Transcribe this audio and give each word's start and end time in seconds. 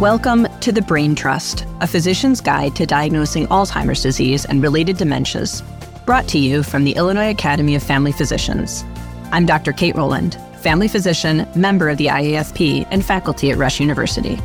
Welcome 0.00 0.46
to 0.60 0.70
the 0.70 0.80
Brain 0.80 1.16
Trust, 1.16 1.66
a 1.80 1.86
physician's 1.88 2.40
guide 2.40 2.76
to 2.76 2.86
diagnosing 2.86 3.48
Alzheimer's 3.48 4.00
disease 4.00 4.44
and 4.44 4.62
related 4.62 4.96
dementias, 4.96 5.60
brought 6.06 6.28
to 6.28 6.38
you 6.38 6.62
from 6.62 6.84
the 6.84 6.92
Illinois 6.92 7.30
Academy 7.30 7.74
of 7.74 7.82
Family 7.82 8.12
Physicians. 8.12 8.84
I'm 9.32 9.44
Dr. 9.44 9.72
Kate 9.72 9.96
Rowland, 9.96 10.40
family 10.62 10.86
physician, 10.86 11.48
member 11.56 11.88
of 11.88 11.98
the 11.98 12.06
IAFP, 12.06 12.86
and 12.92 13.04
faculty 13.04 13.50
at 13.50 13.58
Rush 13.58 13.80
University. 13.80 14.38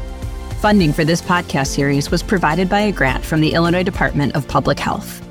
Funding 0.60 0.92
for 0.92 1.06
this 1.06 1.22
podcast 1.22 1.68
series 1.68 2.10
was 2.10 2.24
provided 2.24 2.68
by 2.68 2.80
a 2.80 2.92
grant 2.92 3.24
from 3.24 3.40
the 3.40 3.54
Illinois 3.54 3.84
Department 3.84 4.36
of 4.36 4.48
Public 4.48 4.80
Health. 4.80 5.22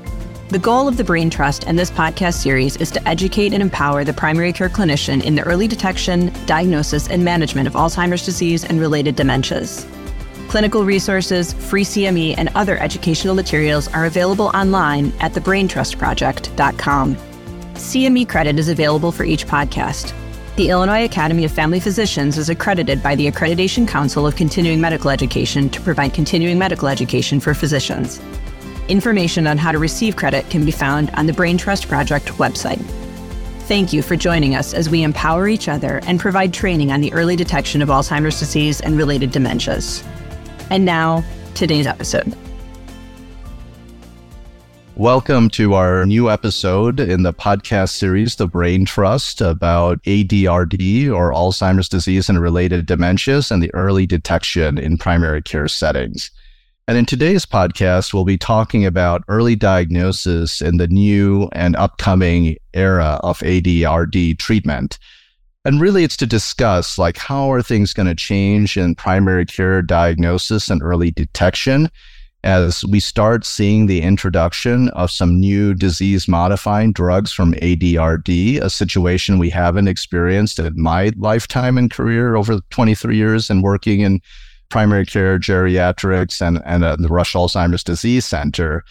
The 0.47 0.59
goal 0.59 0.87
of 0.87 0.95
the 0.95 1.03
Brain 1.03 1.31
Trust 1.31 1.67
and 1.67 1.77
this 1.77 1.91
podcast 1.91 2.35
series 2.35 2.77
is 2.77 2.91
to 2.91 3.05
educate 3.05 3.51
and 3.51 3.61
empower 3.61 4.05
the 4.05 4.13
primary 4.13 4.53
care 4.53 4.69
clinician 4.69 5.21
in 5.21 5.35
the 5.35 5.43
early 5.43 5.67
detection, 5.67 6.31
diagnosis, 6.45 7.09
and 7.09 7.25
management 7.25 7.67
of 7.67 7.73
Alzheimer's 7.73 8.23
disease 8.23 8.63
and 8.63 8.79
related 8.79 9.17
dementias. 9.17 9.85
Clinical 10.53 10.85
resources, 10.85 11.51
free 11.51 11.83
CME, 11.83 12.35
and 12.37 12.47
other 12.53 12.77
educational 12.77 13.33
materials 13.33 13.87
are 13.87 14.05
available 14.05 14.51
online 14.53 15.11
at 15.19 15.31
thebraintrustproject.com. 15.31 17.15
CME 17.73 18.29
credit 18.29 18.59
is 18.59 18.69
available 18.69 19.11
for 19.11 19.23
each 19.23 19.47
podcast. 19.47 20.13
The 20.55 20.69
Illinois 20.69 21.05
Academy 21.05 21.43
of 21.43 21.51
Family 21.51 21.79
Physicians 21.79 22.37
is 22.37 22.49
accredited 22.49 23.01
by 23.01 23.15
the 23.15 23.31
Accreditation 23.31 23.87
Council 23.87 24.27
of 24.27 24.35
Continuing 24.35 24.79
Medical 24.79 25.09
Education 25.09 25.71
to 25.71 25.81
provide 25.81 26.13
continuing 26.13 26.59
medical 26.59 26.87
education 26.87 27.39
for 27.39 27.55
physicians. 27.55 28.21
Information 28.89 29.47
on 29.47 29.57
how 29.57 29.71
to 29.71 29.79
receive 29.79 30.15
credit 30.15 30.47
can 30.51 30.65
be 30.65 30.71
found 30.71 31.09
on 31.15 31.25
the 31.25 31.33
Brain 31.33 31.57
Trust 31.57 31.87
Project 31.87 32.27
website. 32.33 32.79
Thank 33.61 33.91
you 33.91 34.03
for 34.03 34.15
joining 34.15 34.53
us 34.53 34.75
as 34.75 34.87
we 34.87 35.01
empower 35.01 35.47
each 35.47 35.67
other 35.67 35.99
and 36.05 36.19
provide 36.19 36.53
training 36.53 36.91
on 36.91 37.01
the 37.01 37.11
early 37.11 37.35
detection 37.35 37.81
of 37.81 37.89
Alzheimer's 37.89 38.37
disease 38.37 38.81
and 38.81 38.95
related 38.95 39.31
dementias. 39.31 40.07
And 40.69 40.85
now, 40.85 41.23
today's 41.55 41.85
episode. 41.85 42.35
Welcome 44.95 45.49
to 45.51 45.73
our 45.73 46.05
new 46.05 46.29
episode 46.29 46.99
in 46.99 47.23
the 47.23 47.33
podcast 47.33 47.89
series, 47.89 48.35
The 48.35 48.47
Brain 48.47 48.85
Trust, 48.85 49.41
about 49.41 50.01
ADRD 50.03 51.11
or 51.11 51.31
Alzheimer's 51.31 51.89
disease 51.89 52.29
and 52.29 52.39
related 52.39 52.87
dementias 52.87 53.49
and 53.49 53.61
the 53.61 53.73
early 53.73 54.05
detection 54.05 54.77
in 54.77 54.97
primary 54.97 55.41
care 55.41 55.67
settings. 55.67 56.29
And 56.87 56.97
in 56.97 57.05
today's 57.05 57.45
podcast, 57.45 58.13
we'll 58.13 58.25
be 58.25 58.37
talking 58.37 58.85
about 58.85 59.23
early 59.27 59.55
diagnosis 59.55 60.61
in 60.61 60.77
the 60.77 60.87
new 60.87 61.49
and 61.53 61.75
upcoming 61.75 62.57
era 62.73 63.19
of 63.23 63.39
ADRD 63.39 64.37
treatment. 64.37 64.99
And 65.65 65.79
really, 65.79 66.03
it's 66.03 66.17
to 66.17 66.25
discuss 66.25 66.97
like 66.97 67.17
how 67.17 67.51
are 67.51 67.61
things 67.61 67.93
going 67.93 68.07
to 68.07 68.15
change 68.15 68.75
in 68.75 68.95
primary 68.95 69.45
care 69.45 69.81
diagnosis 69.81 70.69
and 70.69 70.83
early 70.83 71.11
detection 71.11 71.89
as 72.43 72.83
we 72.83 72.99
start 72.99 73.45
seeing 73.45 73.85
the 73.85 74.01
introduction 74.01 74.89
of 74.89 75.09
some 75.09 75.39
new 75.39 75.73
disease 75.73 76.27
modifying 76.27 76.91
drugs 76.91 77.31
from 77.31 77.53
ADRD, 77.53 78.59
a 78.59 78.69
situation 78.69 79.39
we 79.39 79.49
haven't 79.49 79.87
experienced 79.87 80.59
in 80.59 80.73
my 80.75 81.11
lifetime 81.15 81.77
and 81.77 81.89
career 81.89 82.35
over 82.35 82.59
23 82.69 83.15
years 83.15 83.49
and 83.49 83.63
working 83.63 84.01
in 84.01 84.19
primary 84.67 85.05
care, 85.05 85.39
geriatrics, 85.39 86.45
and, 86.45 86.61
and 86.65 86.83
uh, 86.83 86.97
the 86.97 87.07
Rush 87.07 87.33
Alzheimer's 87.33 87.83
Disease 87.83 88.25
Center. 88.25 88.83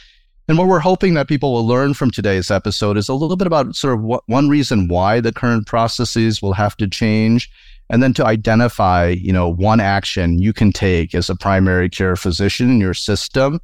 And 0.49 0.59
what 0.59 0.67
we're 0.67 0.81
hoping 0.81 1.15
that 1.15 1.29
people 1.29 1.53
will 1.53 1.67
learn 1.67 1.95
from 1.95 2.11
today's 2.11 2.51
episode 2.51 2.97
is 2.97 3.09
a 3.09 3.15
little 3.15 3.37
bit 3.37 3.47
about 3.47 3.77
sort 3.77 3.95
of 3.95 4.03
what, 4.03 4.25
one 4.27 4.49
reason 4.49 4.89
why 4.89 5.21
the 5.21 5.33
current 5.33 5.67
processes 5.67 6.43
will 6.43 6.53
have 6.53 6.77
to 6.79 6.89
change, 6.89 7.51
and 7.89 8.03
then 8.03 8.13
to 8.15 8.27
identify, 8.27 9.09
you 9.09 9.33
know, 9.33 9.49
one 9.49 9.79
action 9.79 10.39
you 10.39 10.53
can 10.53 10.73
take 10.73 11.15
as 11.15 11.31
a 11.31 11.37
primary 11.37 11.89
care 11.89 12.17
physician 12.17 12.71
in 12.71 12.81
your 12.81 12.95
system 12.95 13.61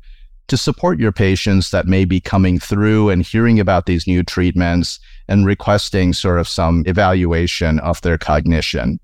to 0.47 0.57
support 0.57 0.99
your 0.99 1.13
patients 1.13 1.71
that 1.73 1.87
may 1.87 2.05
be 2.05 2.21
coming 2.21 2.59
through 2.59 3.11
and 3.11 3.23
hearing 3.23 3.61
about 3.61 3.87
these 3.87 4.07
new 4.07 4.23
treatments 4.23 4.99
and 5.29 5.45
requesting 5.45 6.13
sort 6.13 6.39
of 6.39 6.49
some 6.49 6.85
evaluation 6.87 7.79
of 7.81 8.01
their 8.03 8.17
cognition. 8.17 8.99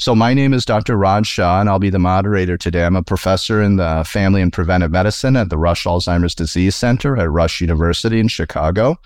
So 0.00 0.14
my 0.14 0.32
name 0.32 0.54
is 0.54 0.64
Dr. 0.64 0.96
Raj 0.96 1.26
Shah, 1.26 1.60
and 1.60 1.68
I'll 1.68 1.80
be 1.80 1.90
the 1.90 1.98
moderator 1.98 2.56
today. 2.56 2.84
I'm 2.84 2.94
a 2.94 3.02
professor 3.02 3.60
in 3.60 3.76
the 3.76 4.04
Family 4.06 4.40
and 4.40 4.52
Preventive 4.52 4.92
Medicine 4.92 5.34
at 5.34 5.50
the 5.50 5.58
Rush 5.58 5.82
Alzheimer's 5.82 6.36
Disease 6.36 6.76
Center 6.76 7.16
at 7.16 7.28
Rush 7.28 7.60
University 7.60 8.20
in 8.20 8.28
Chicago. 8.28 8.96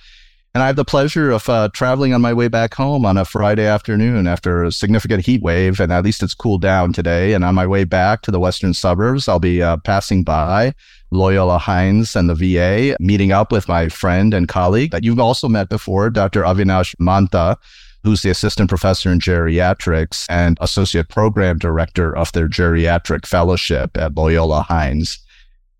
And 0.54 0.62
I 0.62 0.66
have 0.66 0.76
the 0.76 0.84
pleasure 0.84 1.30
of 1.30 1.48
uh, 1.48 1.70
traveling 1.72 2.12
on 2.12 2.20
my 2.20 2.34
way 2.34 2.48
back 2.48 2.74
home 2.74 3.06
on 3.06 3.16
a 3.16 3.24
Friday 3.24 3.64
afternoon 3.64 4.26
after 4.26 4.64
a 4.64 4.70
significant 4.70 5.24
heat 5.24 5.40
wave, 5.40 5.80
and 5.80 5.90
at 5.90 6.04
least 6.04 6.22
it's 6.22 6.34
cooled 6.34 6.60
down 6.60 6.92
today. 6.92 7.32
And 7.32 7.42
on 7.42 7.54
my 7.54 7.66
way 7.66 7.84
back 7.84 8.20
to 8.22 8.30
the 8.30 8.38
western 8.38 8.74
suburbs, 8.74 9.28
I'll 9.28 9.38
be 9.38 9.62
uh, 9.62 9.78
passing 9.78 10.24
by 10.24 10.74
Loyola 11.10 11.56
Hines 11.56 12.14
and 12.14 12.28
the 12.28 12.34
VA, 12.34 12.98
meeting 13.00 13.32
up 13.32 13.50
with 13.50 13.66
my 13.66 13.88
friend 13.88 14.34
and 14.34 14.46
colleague 14.46 14.90
that 14.90 15.04
you've 15.04 15.18
also 15.18 15.48
met 15.48 15.70
before, 15.70 16.10
Dr. 16.10 16.42
Avinash 16.42 16.94
Mantha, 16.96 17.56
who's 18.02 18.22
the 18.22 18.30
assistant 18.30 18.68
professor 18.68 19.10
in 19.10 19.18
geriatrics 19.18 20.26
and 20.28 20.58
associate 20.60 21.08
program 21.08 21.58
director 21.58 22.16
of 22.16 22.32
their 22.32 22.48
geriatric 22.48 23.26
fellowship 23.26 23.96
at 23.96 24.16
Loyola 24.16 24.62
Hines. 24.62 25.18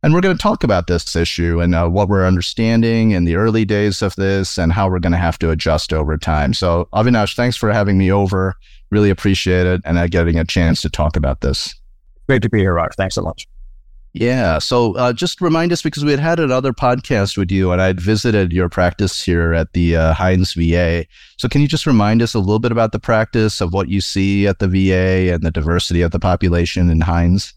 And 0.04 0.12
we're 0.12 0.20
going 0.20 0.36
to 0.36 0.42
talk 0.42 0.64
about 0.64 0.88
this 0.88 1.14
issue 1.14 1.60
and 1.60 1.74
uh, 1.74 1.88
what 1.88 2.08
we're 2.08 2.26
understanding 2.26 3.12
in 3.12 3.24
the 3.24 3.36
early 3.36 3.64
days 3.64 4.02
of 4.02 4.16
this 4.16 4.58
and 4.58 4.72
how 4.72 4.88
we're 4.90 4.98
going 4.98 5.12
to 5.12 5.18
have 5.18 5.38
to 5.40 5.50
adjust 5.50 5.92
over 5.92 6.18
time. 6.18 6.54
So, 6.54 6.88
Avinash, 6.92 7.36
thanks 7.36 7.56
for 7.56 7.72
having 7.72 7.98
me 7.98 8.10
over. 8.10 8.56
Really 8.90 9.10
appreciate 9.10 9.66
it 9.66 9.80
and 9.84 9.98
uh, 9.98 10.08
getting 10.08 10.38
a 10.38 10.44
chance 10.44 10.82
to 10.82 10.90
talk 10.90 11.16
about 11.16 11.40
this. 11.40 11.74
Great 12.28 12.42
to 12.42 12.48
be 12.48 12.58
here, 12.58 12.74
Raj. 12.74 12.94
Thanks 12.96 13.14
so 13.14 13.22
much. 13.22 13.46
Yeah. 14.14 14.58
So 14.58 14.94
uh, 14.96 15.12
just 15.12 15.40
remind 15.40 15.72
us 15.72 15.80
because 15.80 16.04
we 16.04 16.10
had 16.10 16.20
had 16.20 16.38
another 16.38 16.72
podcast 16.72 17.38
with 17.38 17.50
you 17.50 17.72
and 17.72 17.80
I'd 17.80 18.00
visited 18.00 18.52
your 18.52 18.68
practice 18.68 19.22
here 19.22 19.54
at 19.54 19.72
the 19.72 19.96
uh, 19.96 20.12
Hines 20.12 20.52
VA. 20.52 21.06
So 21.38 21.48
can 21.48 21.62
you 21.62 21.68
just 21.68 21.86
remind 21.86 22.20
us 22.20 22.34
a 22.34 22.38
little 22.38 22.58
bit 22.58 22.72
about 22.72 22.92
the 22.92 22.98
practice 22.98 23.62
of 23.62 23.72
what 23.72 23.88
you 23.88 24.02
see 24.02 24.46
at 24.46 24.58
the 24.58 24.68
VA 24.68 25.32
and 25.32 25.42
the 25.42 25.50
diversity 25.50 26.02
of 26.02 26.10
the 26.10 26.20
population 26.20 26.90
in 26.90 27.00
Hines? 27.00 27.54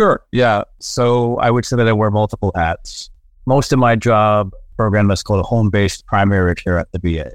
Sure. 0.00 0.24
Yeah. 0.32 0.64
So 0.80 1.36
I 1.36 1.50
would 1.50 1.64
say 1.64 1.76
that 1.76 1.86
I 1.86 1.92
wear 1.92 2.10
multiple 2.10 2.50
hats. 2.56 3.10
Most 3.46 3.72
of 3.72 3.78
my 3.78 3.94
job 3.94 4.52
program 4.76 5.10
is 5.12 5.22
called 5.22 5.44
home 5.44 5.70
based 5.70 6.06
primary 6.06 6.56
care 6.56 6.78
at 6.78 6.90
the 6.90 6.98
VA. 6.98 7.30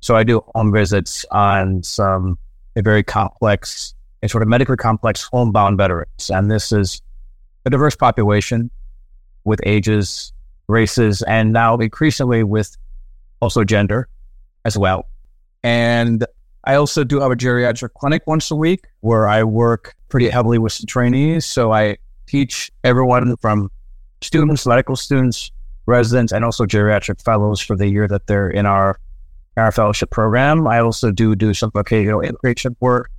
So 0.00 0.16
I 0.16 0.24
do 0.24 0.42
home 0.54 0.72
visits 0.72 1.24
on 1.30 1.82
some 1.82 2.38
a 2.76 2.82
very 2.82 3.02
complex 3.02 3.94
and 4.22 4.30
sort 4.30 4.42
of 4.42 4.48
medically 4.48 4.76
complex 4.76 5.22
homebound 5.22 5.78
veterans. 5.78 6.30
And 6.30 6.50
this 6.50 6.72
is 6.72 7.02
a 7.64 7.70
diverse 7.70 7.96
population 7.96 8.70
with 9.44 9.60
ages, 9.64 10.32
races, 10.68 11.22
and 11.22 11.52
now 11.52 11.76
increasingly 11.76 12.42
with 12.42 12.76
also 13.40 13.64
gender 13.64 14.08
as 14.64 14.78
well. 14.78 15.06
And 15.62 16.26
I 16.64 16.74
also 16.76 17.04
do 17.04 17.20
have 17.20 17.30
a 17.30 17.36
geriatric 17.36 17.92
clinic 17.94 18.22
once 18.26 18.50
a 18.50 18.56
week 18.56 18.86
where 19.00 19.28
I 19.28 19.44
work 19.44 19.94
pretty 20.08 20.28
heavily 20.28 20.58
with 20.58 20.86
trainees. 20.86 21.44
So 21.44 21.72
I 21.72 21.96
teach 22.26 22.70
everyone 22.84 23.36
from 23.38 23.70
students, 24.22 24.66
medical 24.66 24.96
students, 24.96 25.50
residents, 25.86 26.32
and 26.32 26.44
also 26.44 26.64
geriatric 26.64 27.22
fellows 27.22 27.60
for 27.60 27.76
the 27.76 27.88
year 27.88 28.08
that 28.08 28.26
they're 28.26 28.48
in 28.48 28.66
our 28.66 28.98
our 29.56 29.70
fellowship 29.70 30.10
program. 30.10 30.66
I 30.66 30.80
also 30.80 31.12
do 31.12 31.36
do 31.36 31.54
some 31.54 31.70
occasional 31.74 32.20
inpatient 32.20 32.76
work, 32.80 33.10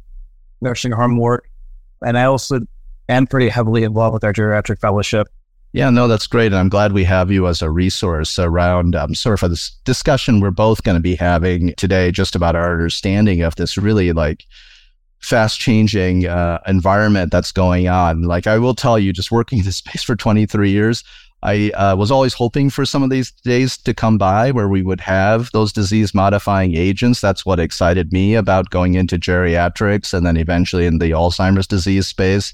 nursing 0.61 0.91
home 0.91 1.17
work, 1.17 1.49
and 2.05 2.17
I 2.17 2.25
also 2.25 2.59
and 3.07 3.29
pretty 3.29 3.49
heavily 3.49 3.83
involved 3.83 4.13
with 4.13 4.23
our 4.23 4.33
geriatric 4.33 4.79
fellowship. 4.79 5.27
Yeah, 5.75 5.89
no, 5.89 6.07
that's 6.07 6.25
great. 6.25 6.47
And 6.47 6.55
I'm 6.55 6.69
glad 6.69 6.93
we 6.93 7.03
have 7.03 7.29
you 7.29 7.47
as 7.47 7.61
a 7.61 7.69
resource 7.69 8.39
around 8.39 8.95
um, 8.95 9.13
sort 9.13 9.43
of 9.43 9.49
this 9.49 9.71
discussion 9.83 10.39
we're 10.39 10.51
both 10.51 10.83
going 10.83 10.95
to 10.95 11.01
be 11.01 11.15
having 11.15 11.73
today 11.75 12.11
just 12.11 12.33
about 12.33 12.55
our 12.55 12.71
understanding 12.71 13.41
of 13.41 13.55
this 13.55 13.77
really 13.77 14.13
like 14.13 14.45
fast 15.19 15.59
changing 15.59 16.27
uh, 16.27 16.59
environment 16.65 17.29
that's 17.29 17.51
going 17.51 17.89
on. 17.89 18.21
Like 18.21 18.47
I 18.47 18.57
will 18.57 18.73
tell 18.73 18.97
you, 18.97 19.11
just 19.11 19.31
working 19.33 19.59
in 19.59 19.65
this 19.65 19.75
space 19.83 20.01
for 20.01 20.15
23 20.15 20.71
years, 20.71 21.03
I 21.43 21.71
uh, 21.71 21.97
was 21.97 22.09
always 22.09 22.33
hoping 22.33 22.69
for 22.69 22.85
some 22.85 23.03
of 23.03 23.09
these 23.09 23.31
days 23.31 23.77
to 23.79 23.93
come 23.93 24.17
by 24.17 24.51
where 24.51 24.69
we 24.69 24.81
would 24.81 25.01
have 25.01 25.51
those 25.51 25.73
disease 25.73 26.13
modifying 26.13 26.73
agents. 26.75 27.19
That's 27.19 27.45
what 27.45 27.59
excited 27.59 28.13
me 28.13 28.35
about 28.35 28.69
going 28.69 28.93
into 28.93 29.19
geriatrics 29.19 30.13
and 30.13 30.25
then 30.25 30.37
eventually 30.37 30.85
in 30.85 30.99
the 30.99 31.11
Alzheimer's 31.11 31.67
disease 31.67 32.07
space 32.07 32.53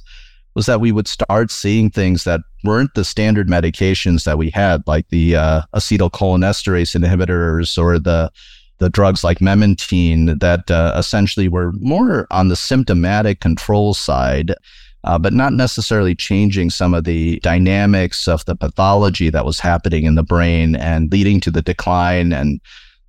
was 0.56 0.66
that 0.66 0.82
we 0.82 0.92
would 0.92 1.08
start 1.08 1.50
seeing 1.52 1.90
things 1.90 2.24
that 2.24 2.42
weren't 2.64 2.94
the 2.94 3.06
standard 3.06 3.48
medications 3.48 4.26
that 4.26 4.38
we 4.38 4.50
had, 4.50 4.84
like 4.86 5.08
the 5.10 5.36
uh, 5.36 5.62
acetylcholinesterase 5.74 7.00
inhibitors 7.00 7.82
or 7.82 8.00
the 8.00 8.32
the 8.80 8.90
drugs 8.90 9.24
like 9.24 9.38
memantine 9.38 10.40
that 10.40 10.72
uh, 10.72 10.92
essentially 10.98 11.48
were 11.48 11.72
more 11.74 12.26
on 12.32 12.48
the 12.48 12.56
symptomatic 12.56 13.40
control 13.40 13.94
side, 13.94 14.56
uh, 15.04 15.20
but 15.20 15.34
not 15.34 15.54
necessarily 15.54 16.16
changing 16.16 16.72
some 16.72 16.96
of 16.96 17.04
the 17.04 17.40
dynamics 17.42 18.28
of 18.28 18.44
the 18.46 18.56
pathology 18.56 19.30
that 19.30 19.46
was 19.46 19.60
happening 19.60 20.06
in 20.06 20.16
the 20.16 20.24
brain 20.24 20.76
and 20.76 21.12
leading 21.12 21.40
to 21.40 21.52
the 21.52 21.62
decline 21.62 22.34
and 22.34 22.60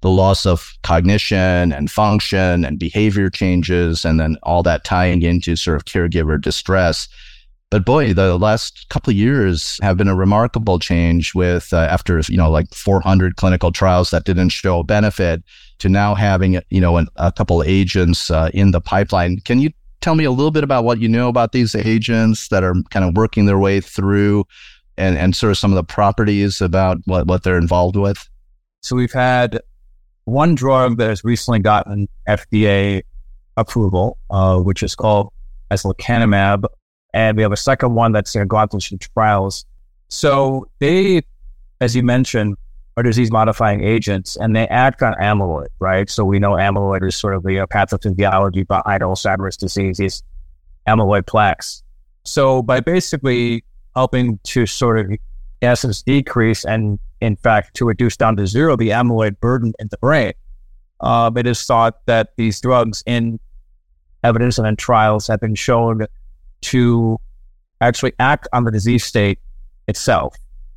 the 0.02 0.10
loss 0.10 0.44
of 0.44 0.74
cognition 0.82 1.72
and 1.72 1.90
function 1.90 2.66
and 2.66 2.78
behavior 2.78 3.30
changes, 3.30 4.04
and 4.04 4.20
then 4.20 4.36
all 4.42 4.62
that 4.62 4.84
tying 4.84 5.22
into 5.22 5.56
sort 5.56 5.76
of 5.76 5.86
caregiver 5.86 6.38
distress 6.38 7.08
But 7.72 7.86
boy, 7.86 8.12
the 8.12 8.36
last 8.36 8.86
couple 8.90 9.12
of 9.12 9.16
years 9.16 9.78
have 9.80 9.96
been 9.96 10.06
a 10.06 10.14
remarkable 10.14 10.78
change 10.78 11.34
with 11.34 11.72
uh, 11.72 11.78
after, 11.78 12.20
you 12.28 12.36
know, 12.36 12.50
like 12.50 12.66
400 12.74 13.36
clinical 13.36 13.72
trials 13.72 14.10
that 14.10 14.24
didn't 14.24 14.50
show 14.50 14.82
benefit 14.82 15.42
to 15.78 15.88
now 15.88 16.14
having, 16.14 16.60
you 16.68 16.82
know, 16.82 16.98
an, 16.98 17.06
a 17.16 17.32
couple 17.32 17.62
agents 17.62 18.30
uh, 18.30 18.50
in 18.52 18.72
the 18.72 18.80
pipeline. 18.82 19.40
Can 19.46 19.58
you 19.58 19.70
tell 20.02 20.16
me 20.16 20.24
a 20.24 20.30
little 20.30 20.50
bit 20.50 20.64
about 20.64 20.84
what 20.84 21.00
you 21.00 21.08
know 21.08 21.30
about 21.30 21.52
these 21.52 21.74
agents 21.74 22.48
that 22.48 22.62
are 22.62 22.74
kind 22.90 23.06
of 23.06 23.16
working 23.16 23.46
their 23.46 23.58
way 23.58 23.80
through 23.80 24.44
and, 24.98 25.16
and 25.16 25.34
sort 25.34 25.50
of 25.50 25.56
some 25.56 25.72
of 25.72 25.76
the 25.76 25.82
properties 25.82 26.60
about 26.60 26.98
what, 27.06 27.26
what 27.26 27.42
they're 27.42 27.56
involved 27.56 27.96
with? 27.96 28.28
So 28.82 28.96
we've 28.96 29.14
had 29.14 29.58
one 30.24 30.54
drug 30.54 30.98
that 30.98 31.08
has 31.08 31.24
recently 31.24 31.60
gotten 31.60 32.06
FDA 32.28 33.00
approval, 33.56 34.18
uh, 34.28 34.58
which 34.58 34.82
is 34.82 34.94
called 34.94 35.32
as 35.70 35.84
lecanemab 35.84 36.66
and 37.14 37.36
we 37.36 37.42
have 37.42 37.52
a 37.52 37.56
second 37.56 37.94
one 37.94 38.12
that's 38.12 38.32
going 38.32 38.44
to 38.44 38.48
go 38.48 38.56
out 38.56 38.70
through 38.70 38.80
some 38.80 38.98
trials. 38.98 39.64
So 40.08 40.68
they, 40.78 41.22
as 41.80 41.94
you 41.96 42.02
mentioned, 42.02 42.56
are 42.96 43.02
disease 43.02 43.30
modifying 43.30 43.82
agents 43.82 44.36
and 44.36 44.54
they 44.54 44.68
act 44.68 45.02
on 45.02 45.14
amyloid, 45.14 45.68
right? 45.78 46.10
So 46.10 46.24
we 46.24 46.38
know 46.38 46.52
amyloid 46.52 47.06
is 47.06 47.16
sort 47.16 47.34
of 47.34 47.42
the 47.42 47.60
uh, 47.60 47.66
pathophysiology 47.66 48.66
behind 48.66 49.02
Alzheimer's 49.02 49.56
disease, 49.56 49.96
these 49.96 50.22
amyloid 50.86 51.26
plaques. 51.26 51.82
So 52.24 52.62
by 52.62 52.80
basically 52.80 53.64
helping 53.94 54.38
to 54.44 54.66
sort 54.66 54.98
of, 54.98 55.10
essence, 55.62 56.02
decrease 56.02 56.64
and 56.64 56.98
in 57.20 57.36
fact 57.36 57.74
to 57.76 57.86
reduce 57.86 58.16
down 58.16 58.36
to 58.36 58.46
zero 58.46 58.76
the 58.76 58.90
amyloid 58.90 59.38
burden 59.40 59.72
in 59.78 59.88
the 59.90 59.98
brain, 59.98 60.32
um, 61.00 61.36
it 61.36 61.46
is 61.46 61.64
thought 61.64 62.04
that 62.06 62.32
these 62.36 62.60
drugs 62.60 63.02
in 63.06 63.38
evidence 64.24 64.58
and 64.58 64.66
in 64.66 64.76
trials 64.76 65.26
have 65.28 65.40
been 65.40 65.54
shown 65.54 66.06
to 66.62 67.18
actually 67.80 68.12
act 68.18 68.48
on 68.52 68.64
the 68.64 68.70
disease 68.70 69.04
state 69.04 69.38
itself 69.88 70.36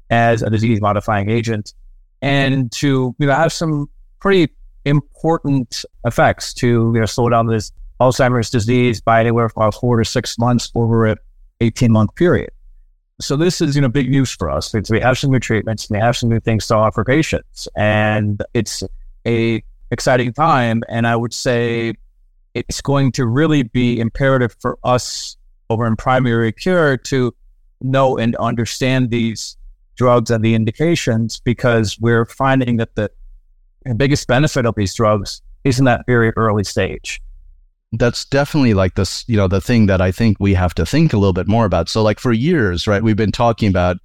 as 0.09 0.41
a 0.41 0.49
disease 0.49 0.81
modifying 0.81 1.29
agent 1.29 1.73
and 2.21 2.71
to 2.71 3.15
you 3.19 3.27
know 3.27 3.33
have 3.33 3.53
some 3.53 3.89
pretty 4.19 4.51
important 4.85 5.85
effects 6.05 6.53
to 6.53 6.91
you 6.93 6.99
know 6.99 7.05
slow 7.05 7.29
down 7.29 7.47
this 7.47 7.71
Alzheimer's 7.99 8.49
disease 8.49 8.99
by 8.99 9.19
anywhere 9.19 9.49
from 9.49 9.71
four 9.71 9.97
to 9.97 10.05
six 10.05 10.37
months 10.37 10.69
over 10.75 11.07
a 11.07 11.15
18 11.61 11.91
month 11.91 12.13
period. 12.15 12.49
So 13.21 13.37
this 13.37 13.61
is 13.61 13.75
you 13.75 13.81
know 13.81 13.87
big 13.87 14.09
news 14.09 14.31
for 14.31 14.49
us 14.49 14.71
because 14.71 14.89
we 14.89 14.99
have 14.99 15.17
some 15.17 15.31
new 15.31 15.39
treatments 15.39 15.87
and 15.87 15.97
we 15.97 16.01
have 16.01 16.17
some 16.17 16.29
new 16.29 16.39
things 16.39 16.67
to 16.67 16.75
offer 16.75 17.03
patients, 17.03 17.67
and 17.75 18.43
it's 18.53 18.83
a 19.25 19.63
exciting 19.91 20.33
time. 20.33 20.83
And 20.89 21.07
I 21.07 21.15
would 21.15 21.33
say 21.33 21.93
it's 22.53 22.81
going 22.81 23.11
to 23.13 23.25
really 23.25 23.63
be 23.63 23.99
imperative 23.99 24.55
for 24.59 24.77
us 24.83 25.37
over 25.69 25.85
in 25.85 25.95
primary 25.95 26.51
care 26.51 26.97
to 26.97 27.33
know 27.81 28.17
and 28.17 28.35
understand 28.37 29.09
these 29.09 29.57
drugs 29.95 30.29
and 30.29 30.43
the 30.43 30.53
indications 30.53 31.39
because 31.39 31.99
we're 31.99 32.25
finding 32.25 32.77
that 32.77 32.95
the 32.95 33.09
biggest 33.97 34.27
benefit 34.27 34.65
of 34.65 34.75
these 34.75 34.93
drugs 34.93 35.41
is 35.63 35.79
in 35.79 35.85
that 35.85 36.05
very 36.05 36.31
early 36.31 36.63
stage. 36.63 37.21
That's 37.93 38.25
definitely 38.25 38.73
like 38.73 38.95
this, 38.95 39.23
you 39.27 39.37
know, 39.37 39.47
the 39.47 39.61
thing 39.61 39.85
that 39.85 40.01
I 40.01 40.11
think 40.11 40.37
we 40.39 40.53
have 40.53 40.73
to 40.75 40.85
think 40.85 41.13
a 41.13 41.17
little 41.17 41.33
bit 41.33 41.47
more 41.47 41.65
about. 41.65 41.87
So, 41.87 42.03
like 42.03 42.19
for 42.19 42.33
years, 42.33 42.87
right, 42.87 43.03
we've 43.03 43.15
been 43.15 43.31
talking 43.31 43.69
about 43.69 43.97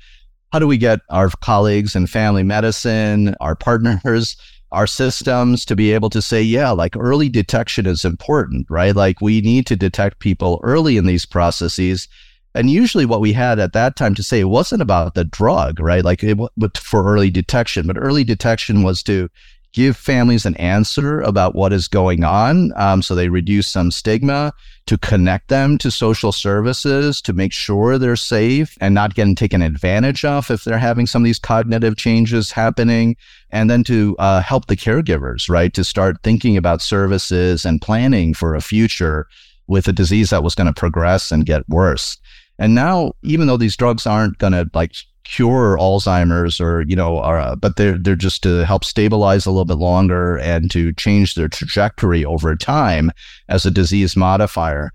how 0.52 0.58
do 0.58 0.66
we 0.66 0.78
get 0.78 1.00
our 1.10 1.30
colleagues 1.40 1.96
in 1.96 2.06
family 2.06 2.42
medicine, 2.42 3.34
our 3.40 3.56
partners, 3.56 4.36
our 4.72 4.86
systems 4.86 5.64
to 5.64 5.76
be 5.76 5.92
able 5.92 6.10
to 6.10 6.22
say, 6.22 6.40
yeah, 6.42 6.70
like 6.70 6.96
early 6.96 7.28
detection 7.28 7.86
is 7.86 8.04
important, 8.04 8.66
right? 8.70 8.94
Like 8.94 9.20
we 9.20 9.40
need 9.40 9.66
to 9.66 9.76
detect 9.76 10.20
people 10.20 10.60
early 10.62 10.96
in 10.96 11.06
these 11.06 11.26
processes. 11.26 12.06
And 12.54 12.70
usually 12.70 13.06
what 13.06 13.20
we 13.20 13.32
had 13.32 13.58
at 13.58 13.72
that 13.72 13.96
time 13.96 14.14
to 14.14 14.22
say 14.22 14.44
wasn't 14.44 14.82
about 14.82 15.14
the 15.14 15.24
drug, 15.24 15.80
right? 15.80 16.04
Like 16.04 16.22
it, 16.22 16.38
for 16.76 17.04
early 17.04 17.30
detection, 17.30 17.86
but 17.86 17.98
early 17.98 18.24
detection 18.24 18.82
was 18.82 19.02
to 19.04 19.28
give 19.72 19.96
families 19.96 20.44
an 20.44 20.56
answer 20.56 21.20
about 21.20 21.54
what 21.54 21.72
is 21.72 21.88
going 21.88 22.24
on 22.24 22.72
um, 22.76 23.02
so 23.02 23.14
they 23.14 23.28
reduce 23.28 23.68
some 23.68 23.90
stigma 23.90 24.52
to 24.86 24.98
connect 24.98 25.48
them 25.48 25.78
to 25.78 25.90
social 25.90 26.32
services 26.32 27.22
to 27.22 27.32
make 27.32 27.52
sure 27.52 27.96
they're 27.96 28.16
safe 28.16 28.76
and 28.80 28.94
not 28.94 29.14
getting 29.14 29.36
taken 29.36 29.62
advantage 29.62 30.24
of 30.24 30.50
if 30.50 30.64
they're 30.64 30.78
having 30.78 31.06
some 31.06 31.22
of 31.22 31.24
these 31.24 31.38
cognitive 31.38 31.96
changes 31.96 32.50
happening 32.50 33.16
and 33.50 33.70
then 33.70 33.84
to 33.84 34.16
uh, 34.18 34.40
help 34.40 34.66
the 34.66 34.76
caregivers 34.76 35.48
right 35.48 35.72
to 35.74 35.84
start 35.84 36.16
thinking 36.22 36.56
about 36.56 36.82
services 36.82 37.64
and 37.64 37.80
planning 37.80 38.34
for 38.34 38.54
a 38.54 38.60
future 38.60 39.26
with 39.70 39.86
a 39.86 39.92
disease 39.92 40.30
that 40.30 40.42
was 40.42 40.56
going 40.56 40.66
to 40.66 40.78
progress 40.78 41.30
and 41.30 41.46
get 41.46 41.66
worse. 41.68 42.18
And 42.58 42.74
now 42.74 43.12
even 43.22 43.46
though 43.46 43.56
these 43.56 43.76
drugs 43.76 44.06
aren't 44.06 44.38
going 44.38 44.52
to 44.52 44.68
like 44.74 44.94
cure 45.30 45.76
Alzheimer's 45.78 46.60
or 46.60 46.82
you 46.82 46.96
know, 46.96 47.18
are, 47.18 47.38
uh, 47.38 47.56
but 47.56 47.76
they're 47.76 47.98
they're 47.98 48.16
just 48.16 48.42
to 48.42 48.64
help 48.66 48.84
stabilize 48.84 49.46
a 49.46 49.50
little 49.50 49.64
bit 49.64 49.78
longer 49.78 50.38
and 50.38 50.70
to 50.72 50.92
change 50.94 51.34
their 51.34 51.48
trajectory 51.48 52.24
over 52.24 52.56
time 52.56 53.12
as 53.48 53.64
a 53.64 53.70
disease 53.70 54.16
modifier. 54.16 54.90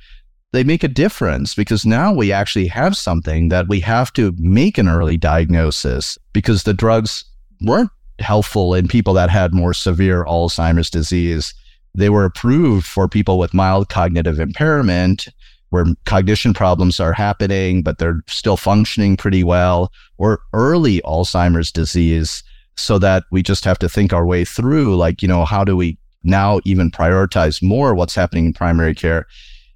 They 0.52 0.64
make 0.64 0.84
a 0.84 0.90
difference 0.90 1.56
because 1.56 1.86
now 1.86 2.14
we 2.14 2.32
actually 2.32 2.68
have 2.68 2.96
something 2.96 3.50
that 3.50 3.68
we 3.68 3.80
have 3.82 4.14
to 4.14 4.34
make 4.38 4.78
an 4.78 4.88
early 4.88 5.18
diagnosis 5.18 6.18
because 6.34 6.64
the 6.64 6.74
drugs 6.74 7.26
weren't 7.62 7.92
helpful 8.20 8.74
in 8.74 8.88
people 8.88 9.14
that 9.14 9.30
had 9.30 9.54
more 9.54 9.74
severe 9.74 10.24
Alzheimer's 10.26 10.90
disease. 10.90 11.54
They 11.94 12.10
were 12.10 12.26
approved 12.26 12.86
for 12.86 13.08
people 13.08 13.38
with 13.38 13.54
mild 13.54 13.90
cognitive 13.90 14.40
impairment 14.40 15.28
where 15.76 15.86
cognition 16.06 16.54
problems 16.54 17.00
are 17.00 17.12
happening, 17.12 17.84
but 17.84 17.98
they're 17.98 18.22
still 18.28 18.56
functioning 18.56 19.18
pretty 19.18 19.44
well, 19.44 19.92
or 20.18 20.40
early 20.54 21.02
Alzheimer's 21.02 21.72
disease, 21.72 22.42
so 22.78 22.98
that 23.00 23.26
we 23.30 23.44
just 23.44 23.66
have 23.66 23.78
to 23.80 23.90
think 23.90 24.14
our 24.14 24.26
way 24.26 24.46
through, 24.46 24.96
like, 24.96 25.22
you 25.22 25.28
know, 25.28 25.44
how 25.44 25.66
do 25.66 25.76
we 25.76 25.98
now 26.24 26.62
even 26.64 26.90
prioritize 26.90 27.62
more 27.62 27.94
what's 27.94 28.16
happening 28.16 28.46
in 28.46 28.54
primary 28.54 28.96
care? 28.96 29.28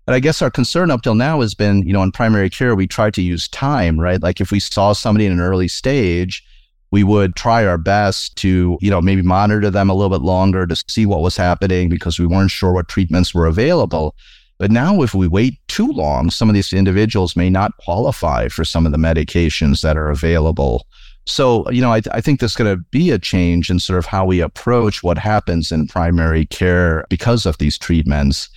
And 0.07 0.15
I 0.15 0.19
guess 0.19 0.41
our 0.41 0.49
concern 0.49 0.89
up 0.89 1.01
till 1.01 1.15
now 1.15 1.41
has 1.41 1.53
been, 1.53 1.83
you 1.83 1.91
know, 1.91 2.01
in 2.01 2.11
primary 2.11 2.49
care, 2.49 2.75
we 2.75 2.87
try 2.87 3.11
to 3.11 3.21
use 3.21 3.47
time, 3.49 3.99
right? 3.99 4.23
Like 4.23 4.41
if 4.41 4.51
we 4.51 4.59
saw 4.59 4.93
somebody 4.93 5.25
in 5.25 5.33
an 5.33 5.41
early 5.41 5.67
stage, 5.67 6.43
we 6.91 7.03
would 7.03 7.35
try 7.35 7.65
our 7.65 7.77
best 7.77 8.35
to, 8.37 8.77
you 8.81 8.89
know, 8.89 9.01
maybe 9.01 9.21
monitor 9.21 9.69
them 9.69 9.89
a 9.89 9.93
little 9.93 10.09
bit 10.09 10.25
longer 10.25 10.65
to 10.65 10.83
see 10.87 11.05
what 11.05 11.21
was 11.21 11.37
happening 11.37 11.89
because 11.89 12.17
we 12.17 12.25
weren't 12.25 12.49
sure 12.49 12.71
what 12.71 12.87
treatments 12.87 13.35
were 13.35 13.45
available. 13.45 14.15
But 14.59 14.71
now, 14.71 15.01
if 15.01 15.15
we 15.15 15.27
wait 15.27 15.57
too 15.67 15.88
long, 15.88 16.29
some 16.29 16.50
of 16.50 16.53
these 16.53 16.73
individuals 16.73 17.35
may 17.35 17.49
not 17.49 17.75
qualify 17.78 18.49
for 18.49 18.66
some 18.66 18.85
of 18.85 18.92
the 18.92 18.97
medications 18.97 19.81
that 19.81 19.97
are 19.97 20.09
available. 20.09 20.85
So, 21.25 21.69
you 21.71 21.81
know, 21.81 21.94
I, 21.94 22.01
I 22.11 22.21
think 22.21 22.39
there's 22.39 22.56
going 22.56 22.75
to 22.75 22.83
be 22.92 23.11
a 23.11 23.19
change 23.19 23.69
in 23.69 23.80
sort 23.80 23.99
of 23.99 24.06
how 24.06 24.25
we 24.25 24.42
approach 24.42 25.01
what 25.01 25.18
happens 25.18 25.71
in 25.71 25.87
primary 25.87 26.45
care 26.45 27.06
because 27.09 27.45
of 27.45 27.57
these 27.57 27.78
treatments. 27.78 28.49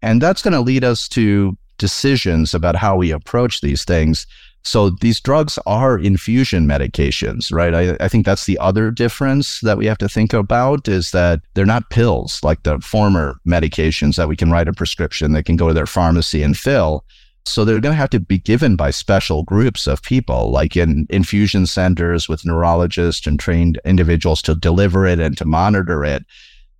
And 0.00 0.22
that's 0.22 0.42
going 0.42 0.54
to 0.54 0.60
lead 0.60 0.84
us 0.84 1.08
to 1.08 1.56
decisions 1.78 2.54
about 2.54 2.76
how 2.76 2.96
we 2.96 3.10
approach 3.10 3.60
these 3.60 3.84
things. 3.84 4.26
So 4.64 4.90
these 4.90 5.20
drugs 5.20 5.58
are 5.66 5.98
infusion 5.98 6.66
medications, 6.66 7.52
right? 7.52 7.74
I, 7.74 7.96
I, 8.04 8.08
think 8.08 8.26
that's 8.26 8.44
the 8.44 8.58
other 8.58 8.90
difference 8.90 9.60
that 9.60 9.78
we 9.78 9.86
have 9.86 9.98
to 9.98 10.08
think 10.08 10.34
about 10.34 10.88
is 10.88 11.10
that 11.12 11.40
they're 11.54 11.64
not 11.64 11.88
pills 11.90 12.40
like 12.42 12.64
the 12.64 12.78
former 12.80 13.36
medications 13.46 14.16
that 14.16 14.28
we 14.28 14.36
can 14.36 14.50
write 14.50 14.68
a 14.68 14.72
prescription 14.72 15.32
that 15.32 15.44
can 15.44 15.56
go 15.56 15.68
to 15.68 15.74
their 15.74 15.86
pharmacy 15.86 16.42
and 16.42 16.56
fill. 16.56 17.04
So 17.46 17.64
they're 17.64 17.80
going 17.80 17.94
to 17.94 17.98
have 17.98 18.10
to 18.10 18.20
be 18.20 18.38
given 18.38 18.76
by 18.76 18.90
special 18.90 19.42
groups 19.42 19.86
of 19.86 20.02
people, 20.02 20.50
like 20.50 20.76
in 20.76 21.06
infusion 21.08 21.66
centers 21.66 22.28
with 22.28 22.44
neurologists 22.44 23.26
and 23.26 23.40
trained 23.40 23.80
individuals 23.86 24.42
to 24.42 24.54
deliver 24.54 25.06
it 25.06 25.18
and 25.18 25.36
to 25.38 25.46
monitor 25.46 26.04
it. 26.04 26.26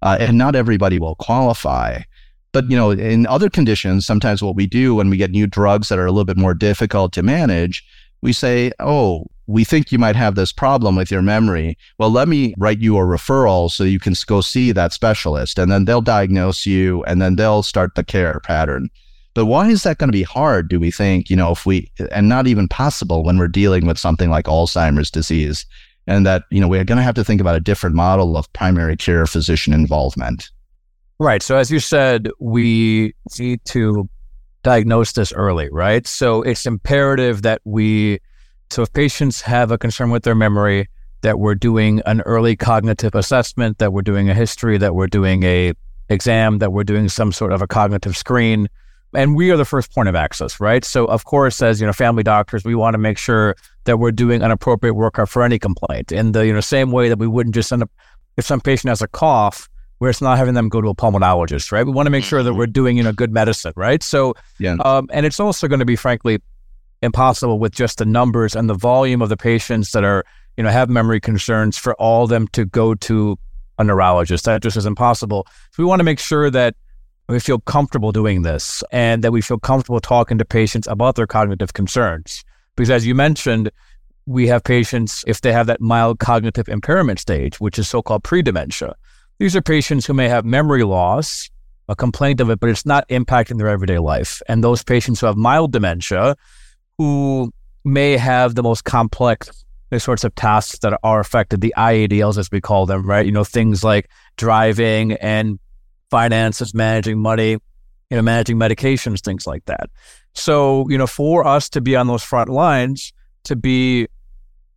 Uh, 0.03 0.19
and 0.21 0.37
not 0.37 0.55
everybody 0.55 0.99
will 0.99 1.15
qualify. 1.15 2.03
But 2.53 2.71
you 2.71 2.77
know, 2.77 2.91
in 2.91 3.27
other 3.27 3.51
conditions, 3.51 4.07
sometimes 4.07 4.43
what 4.43 4.57
we 4.57 4.67
do 4.67 4.95
when 4.95 5.11
we 5.11 5.17
get 5.17 5.31
new 5.31 5.47
drugs 5.47 5.89
that 5.89 5.99
are 5.99 6.07
a 6.07 6.13
little 6.13 6.25
bit 6.25 6.37
more 6.37 6.55
difficult 6.55 7.13
to 7.13 7.23
manage, 7.23 7.85
we 8.23 8.33
say, 8.33 8.73
"Oh, 8.81 9.27
we 9.47 9.65
think 9.65 9.93
you 9.93 9.99
might 9.99 10.17
have 10.17 10.35
this 10.35 10.53
problem 10.53 10.97
with 10.97 11.11
your 11.11 11.23
memory. 11.23 11.77
Well, 11.99 12.11
let 12.11 12.29
me 12.29 12.55
write 12.59 12.81
you 12.81 12.97
a 12.97 13.01
referral 13.01 13.71
so 13.71 13.85
you 13.85 14.01
can 14.01 14.15
go 14.27 14.41
see 14.41 14.73
that 14.73 14.93
specialist, 14.93 15.59
and 15.59 15.71
then 15.71 15.85
they'll 15.85 16.01
diagnose 16.01 16.67
you, 16.67 17.05
and 17.05 17.21
then 17.21 17.37
they'll 17.37 17.63
start 17.63 17.95
the 17.95 18.05
care 18.05 18.41
pattern." 18.45 18.91
But 19.35 19.47
why 19.47 19.69
is 19.69 19.85
that 19.85 19.99
going 19.99 20.09
to 20.09 20.13
be 20.13 20.25
hard? 20.25 20.69
Do 20.69 20.81
we 20.81 20.91
think, 20.91 21.31
you 21.31 21.37
know, 21.37 21.53
if 21.53 21.65
we, 21.65 21.91
and 22.11 22.29
not 22.29 22.49
even 22.49 22.67
possible 22.67 23.23
when 23.23 23.39
we're 23.39 23.47
dealing 23.47 23.87
with 23.87 23.97
something 23.97 24.31
like 24.31 24.47
Alzheimer's 24.47 25.13
disease, 25.13 25.65
and 26.09 26.27
that, 26.27 26.43
you 26.51 26.61
know, 26.61 26.67
we're 26.67 26.83
going 26.83 26.97
to 26.97 27.05
have 27.05 27.15
to 27.15 27.23
think 27.23 27.41
about 27.41 27.55
a 27.55 27.61
different 27.61 27.95
model 27.95 28.37
of 28.37 28.53
primary 28.53 28.97
care 28.97 29.27
physician 29.27 29.73
involvement. 29.73 30.51
Right. 31.19 31.43
So, 31.43 31.57
as 31.57 31.71
you 31.71 31.81
said, 31.81 32.29
we 32.39 33.15
need 33.39 33.65
to 33.67 34.09
diagnose 34.63 35.13
this 35.13 35.33
early, 35.33 35.69
right? 35.71 36.07
So, 36.07 36.43
it's 36.43 36.65
imperative 36.67 37.43
that 37.43 37.61
we, 37.65 38.21
so 38.71 38.83
if 38.83 38.93
patients 38.93 39.41
have 39.43 39.71
a 39.71 39.79
concern 39.79 40.11
with 40.11 40.23
their 40.23 40.37
memory, 40.37 40.89
that 41.23 41.41
we're 41.41 41.57
doing 41.57 42.01
an 42.07 42.21
early 42.21 42.55
cognitive 42.55 43.15
assessment, 43.17 43.79
that 43.79 43.93
we're 43.93 44.03
doing 44.03 44.31
a 44.31 44.35
history, 44.35 44.79
that 44.79 44.95
we're 44.95 45.09
doing 45.09 45.43
a 45.43 45.73
exam, 46.09 46.59
that 46.59 46.73
we're 46.73 46.85
doing 46.85 47.09
some 47.09 47.33
sort 47.33 47.53
of 47.53 47.61
a 47.61 47.67
cognitive 47.67 48.17
screen 48.17 48.69
and 49.15 49.35
we 49.35 49.51
are 49.51 49.57
the 49.57 49.65
first 49.65 49.93
point 49.93 50.09
of 50.09 50.15
access, 50.15 50.61
right? 50.61 50.85
So, 50.85 51.07
of 51.07 51.25
course, 51.25 51.63
as 51.63 51.81
you 51.81 51.87
know, 51.87 51.93
family 51.93 52.23
doctors, 52.23 52.65
we 52.65 52.75
want 52.75 52.95
to 52.95 52.99
make 52.99 53.17
sure 53.17 53.57
that 53.85 53.99
we're 53.99 54.13
doing 54.13 54.43
an 54.43 54.51
appropriate 54.51 54.95
workup 54.95 55.29
for 55.29 55.43
any 55.43 55.59
complaint. 55.59 56.13
In 56.13 56.33
the 56.33 56.47
you 56.47 56.53
know 56.53 56.61
same 56.61 56.93
way 56.93 57.09
that 57.09 57.19
we 57.19 57.27
wouldn't 57.27 57.55
just 57.55 57.71
send 57.71 57.83
up 57.83 57.91
if 58.37 58.45
some 58.45 58.61
patient 58.61 58.91
has 58.91 59.03
a 59.03 59.09
cough, 59.09 59.69
where 59.99 60.11
it's 60.11 60.21
not 60.21 60.39
having 60.39 60.55
them 60.55 60.69
go 60.69 60.81
to 60.81 60.89
a 60.89 60.95
pulmonologist, 60.95 61.73
right? 61.73 61.85
We 61.85 61.93
want 61.93 62.07
to 62.07 62.11
make 62.11 62.25
sure 62.25 62.43
that 62.43 62.51
mm-hmm. 62.51 62.59
we're 62.59 62.67
doing 62.67 62.97
you 62.97 63.03
know 63.03 63.13
good 63.13 63.33
medicine, 63.33 63.73
right? 63.77 64.03
So, 64.03 64.35
yeah, 64.59 64.77
um, 64.85 65.09
and 65.13 65.27
it's 65.27 65.41
also 65.41 65.69
going 65.69 65.81
to 65.81 65.87
be 65.87 65.97
frankly 65.97 66.41
impossible 67.03 67.59
with 67.59 67.73
just 67.73 67.99
the 67.99 68.05
numbers 68.07 68.57
and 68.57 68.69
the 68.69 68.75
volume 68.75 69.23
of 69.23 69.29
the 69.29 69.37
patients 69.37 69.93
that 69.93 70.05
are 70.05 70.25
you 70.57 70.63
know 70.63 70.71
have 70.71 70.89
memory 70.89 71.21
concerns 71.21 71.77
for 71.77 71.95
all 71.95 72.25
of 72.25 72.31
them 72.31 72.49
to 72.49 72.65
go 72.65 72.95
to 72.95 73.39
a 73.79 73.85
neurologist. 73.85 74.45
That 74.45 74.63
just 74.63 74.77
is 74.77 74.87
impossible. 74.87 75.47
So 75.73 75.83
we 75.83 75.85
want 75.85 76.01
to 76.01 76.05
make 76.05 76.19
sure 76.19 76.51
that 76.51 76.75
we 77.29 77.41
feel 77.41 77.59
comfortable 77.61 78.11
doing 78.11 78.43
this 78.43 78.83
and 78.91 79.23
that 79.23 79.33
we 79.33 79.43
feel 79.43 79.59
comfortable 79.59 80.01
talking 80.01 80.39
to 80.39 80.45
patients 80.45 80.87
about 80.87 81.17
their 81.17 81.27
cognitive 81.27 81.75
concerns. 81.75 82.43
Because 82.75 82.91
as 82.91 83.07
you 83.07 83.15
mentioned, 83.15 83.71
we 84.27 84.47
have 84.47 84.65
patients, 84.65 85.25
if 85.27 85.41
they 85.41 85.53
have 85.53 85.67
that 85.67 85.81
mild 85.81 86.19
cognitive 86.19 86.69
impairment 86.69 87.19
stage, 87.19 87.61
which 87.61 87.79
is 87.79 87.89
so 87.89 88.03
called 88.03 88.25
pre 88.25 88.43
dementia, 88.43 88.95
these 89.39 89.55
are 89.57 89.63
patients 89.63 90.07
who 90.07 90.15
may 90.15 90.29
have 90.29 90.45
memory 90.45 90.85
loss, 90.85 91.49
a 91.89 91.97
complaint 91.97 92.41
of 92.41 92.51
it, 92.51 92.61
but 92.61 92.69
it's 92.69 92.85
not 92.85 93.09
impacting 93.09 93.59
their 93.59 93.69
everyday 93.69 93.99
life. 93.99 94.43
And 94.49 94.63
those 94.63 94.83
patients 94.83 95.21
who 95.21 95.27
have 95.27 95.37
mild 95.37 95.73
dementia, 95.73 96.37
who 96.99 97.53
may 97.85 98.17
have 98.17 98.55
the 98.55 98.63
most 98.63 98.85
complex 98.85 99.65
the 99.91 99.99
sorts 99.99 100.25
of 100.25 100.35
tasks 100.35 100.81
that 100.81 100.99
are 101.03 101.21
affected, 101.21 101.61
the 101.61 101.73
IADLs 101.77 102.37
as 102.37 102.51
we 102.51 102.61
call 102.61 102.87
them, 102.87 103.07
right? 103.07 103.25
You 103.25 103.33
know, 103.33 103.45
things 103.45 103.83
like 103.83 104.11
driving 104.37 105.13
and 105.13 105.59
finances, 106.11 106.75
managing 106.75 107.19
money, 107.19 107.53
you 107.53 108.17
know, 108.17 108.23
managing 108.23 108.59
medications, 108.59 109.21
things 109.23 109.47
like 109.47 109.65
that. 109.67 109.89
So, 110.35 110.87
you 110.89 110.99
know, 110.99 111.07
for 111.07 111.47
us 111.47 111.69
to 111.71 111.81
be 111.81 111.97
on 111.97 112.07
those 112.07 112.23
front 112.23 112.51
lines, 112.51 113.13
to 113.45 113.57
be 113.57 114.09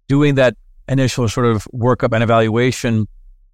doing 0.07 0.35
that 0.35 0.55
initial 0.87 1.27
sort 1.27 1.45
of 1.45 1.67
workup 1.73 2.13
and 2.13 2.23
evaluation 2.23 3.07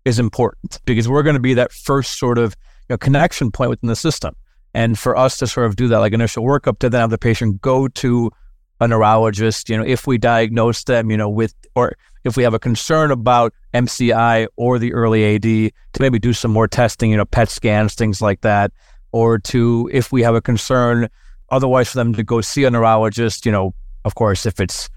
is 0.07 0.19
important 0.19 0.79
because 0.85 1.09
we're 1.09 1.21
going 1.21 1.35
to 1.35 1.41
be 1.41 1.53
that 1.53 1.71
first 1.73 2.17
sort 2.17 2.37
of 2.37 2.55
you 2.87 2.93
know, 2.93 2.97
connection 2.97 3.51
point 3.51 3.69
within 3.69 3.89
the 3.89 3.95
system. 3.95 4.33
And 4.73 4.97
for 4.97 5.17
us 5.17 5.37
to 5.39 5.47
sort 5.47 5.67
of 5.67 5.75
do 5.75 5.89
that 5.89 5.97
like 5.97 6.13
initial 6.13 6.45
workup 6.45 6.79
to 6.79 6.89
then 6.89 7.01
have 7.01 7.09
the 7.09 7.17
patient 7.17 7.61
go 7.61 7.89
to 7.89 8.31
a 8.79 8.87
neurologist, 8.87 9.69
you 9.69 9.77
know, 9.77 9.83
if 9.83 10.07
we 10.07 10.17
diagnose 10.17 10.83
them, 10.85 11.11
you 11.11 11.17
know, 11.17 11.27
with, 11.27 11.53
or 11.75 11.95
if 12.23 12.37
we 12.37 12.43
have 12.43 12.53
a 12.53 12.59
concern 12.59 13.11
about 13.11 13.53
MCI 13.73 14.47
or 14.55 14.79
the 14.79 14.93
early 14.93 15.35
AD, 15.35 15.41
to 15.41 15.99
maybe 15.99 16.19
do 16.19 16.31
some 16.31 16.51
more 16.51 16.67
testing, 16.67 17.11
you 17.11 17.17
know, 17.17 17.25
PET 17.25 17.49
scans, 17.49 17.95
things 17.95 18.21
like 18.21 18.41
that, 18.41 18.71
or 19.11 19.39
to, 19.39 19.89
if 19.91 20.11
we 20.11 20.21
have 20.21 20.35
a 20.35 20.41
concern, 20.41 21.09
otherwise 21.49 21.89
for 21.89 21.97
them 21.97 22.13
to 22.13 22.23
go 22.23 22.39
see 22.39 22.63
a 22.63 22.71
neurologist, 22.71 23.45
you 23.45 23.51
know, 23.51 23.73
of 24.05 24.15
course, 24.15 24.45
if 24.45 24.59
it's 24.59 24.89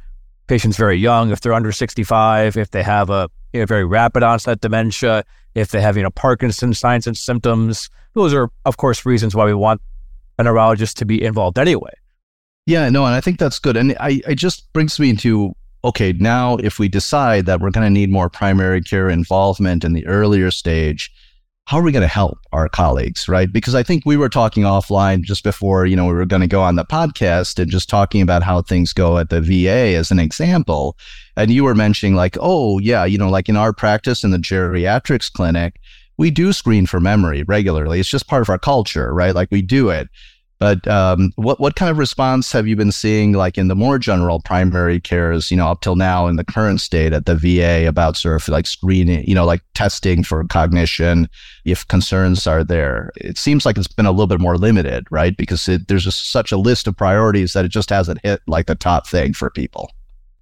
patients 0.47 0.77
very 0.77 0.99
young, 0.99 1.31
if 1.31 1.41
they're 1.41 1.55
under 1.55 1.73
65, 1.73 2.57
if 2.57 2.71
they 2.71 2.83
have 2.83 3.11
a 3.11 3.31
you 3.53 3.61
know, 3.61 3.67
very 3.67 3.85
rapid 3.85 4.23
onset 4.23 4.61
dementia, 4.61 5.25
if 5.55 5.71
they 5.71 5.81
have, 5.81 5.97
you 5.97 6.03
know, 6.03 6.11
Parkinson's 6.11 6.79
signs 6.79 7.07
and 7.07 7.17
symptoms, 7.17 7.91
those 8.15 8.33
are, 8.35 8.51
of 8.65 8.77
course, 8.77 9.05
reasons 9.05 9.35
why 9.35 9.45
we 9.45 9.55
want 9.55 9.81
a 10.39 10.45
neurologist 10.45 10.97
to 10.99 11.05
be 11.05 11.23
involved 11.23 11.59
anyway. 11.59 11.93
Yeah, 12.67 12.89
no, 12.89 13.05
and 13.05 13.15
I 13.15 13.21
think 13.21 13.39
that's 13.39 13.59
good. 13.59 13.77
And 13.77 13.97
I, 13.99 14.23
it 14.29 14.37
just 14.37 14.73
brings 14.73 14.99
me 14.99 15.11
into 15.11 15.55
okay, 15.83 16.13
now 16.13 16.57
if 16.57 16.79
we 16.79 16.89
decide 16.89 17.47
that 17.47 17.61
we're 17.61 17.71
going 17.71 17.87
to 17.87 17.91
need 17.91 18.11
more 18.11 18.29
primary 18.29 18.83
care 18.83 19.09
involvement 19.09 19.83
in 19.83 19.95
the 19.95 20.07
earlier 20.07 20.51
stage, 20.51 21.11
how 21.67 21.79
are 21.79 21.83
we 21.83 21.93
going 21.93 22.03
to 22.03 22.09
help 22.09 22.39
our 22.53 22.69
colleagues, 22.69 23.29
right? 23.29 23.53
Because 23.53 23.75
I 23.75 23.83
think 23.83 24.05
we 24.05 24.17
were 24.17 24.29
talking 24.29 24.65
offline 24.65 25.23
just 25.23 25.45
before, 25.45 25.87
you 25.87 25.95
know, 25.95 26.07
we 26.07 26.15
were 26.15 26.27
going 26.27 26.43
to 26.43 26.49
go 26.49 26.63
on 26.63 26.75
the 26.75 26.85
podcast 26.85 27.59
and 27.61 27.71
just 27.71 27.89
talking 27.89 28.23
about 28.23 28.43
how 28.43 28.61
things 28.63 28.93
go 28.93 29.19
at 29.19 29.31
the 29.31 29.41
VA 29.41 29.95
as 29.97 30.11
an 30.11 30.19
example. 30.19 30.97
And 31.37 31.51
you 31.51 31.63
were 31.63 31.75
mentioning 31.77 32.17
like, 32.17 32.37
oh, 32.41 32.79
yeah, 32.81 33.05
you 33.05 33.19
know, 33.19 33.31
like 33.31 33.49
in 33.49 33.57
our 33.57 33.73
practice 33.73 34.25
in 34.25 34.33
the 34.33 34.39
geriatrics 34.39 35.33
clinic, 35.33 35.77
we 36.19 36.31
do 36.31 36.53
screen 36.53 36.87
for 36.87 36.99
memory 36.99 37.45
regularly. 37.45 38.01
It's 38.01 38.09
just 38.09 38.29
part 38.29 38.43
of 38.43 38.51
our 38.51 38.59
culture, 38.59 39.15
right? 39.15 39.35
Like 39.35 39.49
we 39.51 39.63
do 39.63 39.91
it. 39.91 40.09
But 40.61 40.87
um, 40.87 41.33
what 41.37 41.59
what 41.59 41.75
kind 41.75 41.91
of 41.91 41.97
response 41.97 42.53
have 42.53 42.69
you 42.69 42.77
been 42.77 42.93
seeing, 42.93 43.33
like 43.33 43.57
in 43.57 43.69
the 43.69 43.75
more 43.75 43.99
general 43.99 44.41
primary 44.41 45.01
cares, 45.01 45.51
you 45.51 45.57
know, 45.57 45.69
up 45.69 45.81
till 45.81 45.97
now 45.97 46.27
in 46.27 46.37
the 46.37 46.45
current 46.45 46.83
state 46.83 47.15
at 47.15 47.25
the 47.25 47.35
VA 47.35 47.89
about 47.89 48.19
sort 48.19 48.41
of 48.41 48.47
like 48.47 48.67
screening, 48.67 49.25
you 49.27 49.35
know, 49.35 49.47
like 49.47 49.63
testing 49.73 50.23
for 50.23 50.45
cognition, 50.45 51.31
if 51.65 51.89
concerns 51.89 52.47
are 52.47 52.63
there? 52.63 53.11
It 53.17 53.39
seems 53.39 53.65
like 53.65 53.79
it's 53.79 53.89
been 53.89 54.05
a 54.05 54.11
little 54.11 54.27
bit 54.27 54.39
more 54.39 54.59
limited, 54.59 55.07
right? 55.11 55.35
Because 55.35 55.67
it, 55.67 55.89
there's 55.89 56.05
just 56.05 56.31
such 56.31 56.53
a 56.53 56.59
list 56.59 56.87
of 56.87 56.95
priorities 56.95 57.55
that 57.55 57.65
it 57.65 57.71
just 57.71 57.89
hasn't 57.89 58.21
hit 58.23 58.43
like 58.47 58.67
the 58.67 58.75
top 58.75 59.07
thing 59.07 59.33
for 59.33 59.49
people. 59.49 59.91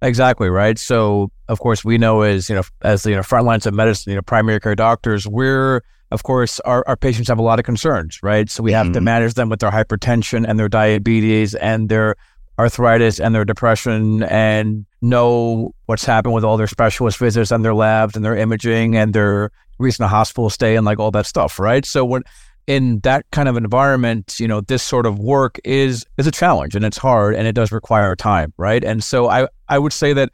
Exactly 0.01 0.49
right. 0.49 0.77
So, 0.77 1.31
of 1.47 1.61
course, 1.61 1.85
we 1.85 1.97
know 1.97 2.21
as 2.23 2.49
you 2.49 2.55
know, 2.55 2.63
as 2.81 3.05
you 3.05 3.15
know, 3.15 3.23
front 3.23 3.45
lines 3.45 3.65
of 3.65 3.73
medicine, 3.73 4.11
you 4.11 4.15
know, 4.17 4.21
primary 4.21 4.59
care 4.59 4.75
doctors, 4.75 5.25
we're 5.25 5.81
of 6.11 6.23
course, 6.23 6.59
our, 6.61 6.83
our 6.87 6.97
patients 6.97 7.27
have 7.27 7.39
a 7.39 7.43
lot 7.43 7.59
of 7.59 7.65
concerns, 7.65 8.19
right? 8.23 8.49
So 8.49 8.63
we 8.63 8.71
have 8.71 8.87
mm-hmm. 8.87 8.93
to 8.93 9.01
manage 9.01 9.33
them 9.35 9.49
with 9.49 9.59
their 9.59 9.71
hypertension 9.71 10.45
and 10.47 10.59
their 10.59 10.69
diabetes 10.69 11.55
and 11.55 11.89
their 11.89 12.15
arthritis 12.57 13.19
and 13.19 13.33
their 13.33 13.45
depression 13.45 14.23
and 14.23 14.85
know 15.01 15.73
what's 15.85 16.03
happened 16.03 16.33
with 16.33 16.43
all 16.43 16.57
their 16.57 16.67
specialist 16.67 17.17
visits 17.17 17.51
and 17.51 17.63
their 17.63 17.73
labs 17.73 18.15
and 18.15 18.25
their 18.25 18.35
imaging 18.35 18.97
and 18.97 19.13
their 19.13 19.51
recent 19.77 20.09
hospital 20.09 20.49
stay 20.49 20.75
and 20.75 20.85
like 20.85 20.99
all 20.99 21.11
that 21.11 21.25
stuff, 21.25 21.57
right? 21.57 21.85
So 21.85 22.03
when 22.03 22.23
in 22.67 22.99
that 22.99 23.25
kind 23.31 23.47
of 23.47 23.55
environment, 23.55 24.39
you 24.39 24.47
know, 24.47 24.61
this 24.61 24.83
sort 24.83 25.05
of 25.05 25.17
work 25.17 25.57
is 25.63 26.05
is 26.17 26.27
a 26.27 26.31
challenge 26.31 26.75
and 26.75 26.83
it's 26.85 26.97
hard 26.97 27.33
and 27.33 27.47
it 27.47 27.53
does 27.53 27.71
require 27.71 28.15
time, 28.15 28.53
right? 28.57 28.83
And 28.83 29.03
so 29.03 29.29
I 29.29 29.47
I 29.69 29.79
would 29.79 29.93
say 29.93 30.13
that 30.13 30.29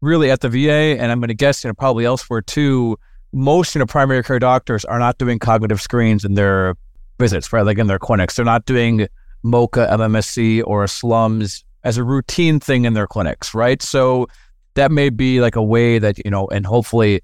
really 0.00 0.30
at 0.30 0.40
the 0.40 0.48
VA 0.48 1.00
and 1.00 1.10
I'm 1.10 1.20
going 1.20 1.28
to 1.28 1.34
guess 1.34 1.64
you 1.64 1.68
know 1.68 1.74
probably 1.74 2.04
elsewhere 2.04 2.42
too, 2.42 2.96
most 3.32 3.74
you 3.74 3.78
know 3.78 3.86
primary 3.86 4.22
care 4.22 4.38
doctors 4.38 4.84
are 4.84 4.98
not 4.98 5.18
doing 5.18 5.38
cognitive 5.38 5.80
screens 5.80 6.24
in 6.24 6.34
their 6.34 6.76
visits, 7.18 7.52
right? 7.52 7.62
Like 7.62 7.78
in 7.78 7.86
their 7.86 7.98
clinics, 7.98 8.36
they're 8.36 8.44
not 8.44 8.66
doing 8.66 9.08
MoCA, 9.44 9.88
MMSE, 9.90 10.62
or 10.66 10.86
SLUMS 10.86 11.64
as 11.84 11.98
a 11.98 12.04
routine 12.04 12.58
thing 12.60 12.84
in 12.84 12.94
their 12.94 13.06
clinics, 13.06 13.54
right? 13.54 13.80
So 13.82 14.26
that 14.74 14.90
may 14.90 15.08
be 15.08 15.40
like 15.40 15.56
a 15.56 15.62
way 15.62 15.98
that 15.98 16.18
you 16.24 16.30
know, 16.30 16.46
and 16.48 16.66
hopefully 16.66 17.22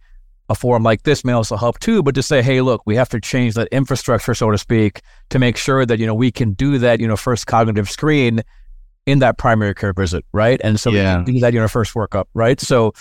a 0.49 0.55
forum 0.55 0.83
like 0.83 1.03
this 1.05 1.25
may 1.25 1.33
also 1.33 1.57
help 1.57 1.79
too. 1.79 2.03
But 2.03 2.15
to 2.15 2.23
say, 2.23 2.43
hey, 2.43 2.61
look, 2.61 2.83
we 2.85 2.97
have 2.97 3.09
to 3.11 3.21
change 3.21 3.55
that 3.55 3.69
infrastructure, 3.69 4.35
so 4.35 4.51
to 4.51 4.59
speak, 4.59 5.01
to 5.31 5.39
make 5.39 5.57
sure 5.57 5.87
that 5.87 5.99
you 5.99 6.07
know 6.07 6.15
we 6.15 6.31
can 6.31 6.53
do 6.53 6.79
that, 6.79 7.01
you 7.01 7.09
know, 7.09 7.17
first 7.17 7.47
cognitive 7.47 7.91
screen 7.91 8.43
in 9.07 9.19
that 9.19 9.37
primary 9.39 9.75
care 9.75 9.93
visit, 9.93 10.25
right? 10.33 10.61
And 10.63 10.79
so 10.79 10.91
yeah. 10.91 11.19
we 11.19 11.25
can 11.25 11.35
do 11.35 11.41
that, 11.41 11.53
you 11.53 11.61
know, 11.61 11.69
first 11.69 11.95
workup, 11.95 12.27
right? 12.35 12.61
So 12.61 12.93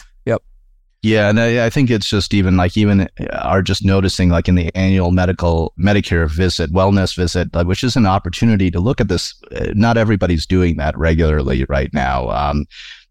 yeah, 1.02 1.30
and 1.30 1.40
I, 1.40 1.66
I, 1.66 1.70
think 1.70 1.90
it's 1.90 2.08
just 2.08 2.34
even 2.34 2.58
like 2.58 2.78
even 2.78 3.10
are 3.32 3.64
just 3.64 3.84
noticing 3.84 4.30
like 4.30 4.48
in 4.48 4.56
the 4.56 4.74
annual 4.76 5.12
medical 5.12 5.74
Medicare 5.80 6.30
visit, 6.30 6.72
wellness 6.72 7.16
visit, 7.16 7.50
which 7.66 7.84
is 7.84 7.96
an 7.96 8.06
opportunity 8.06 8.70
to 8.70 8.80
look 8.80 9.02
at 9.02 9.08
this. 9.08 9.34
Uh, 9.56 9.72
not 9.74 9.98
everybody's 9.98 10.46
doing 10.46 10.78
that 10.78 10.98
regularly 10.98 11.66
right 11.66 11.92
now. 11.94 12.30
Um, 12.30 12.66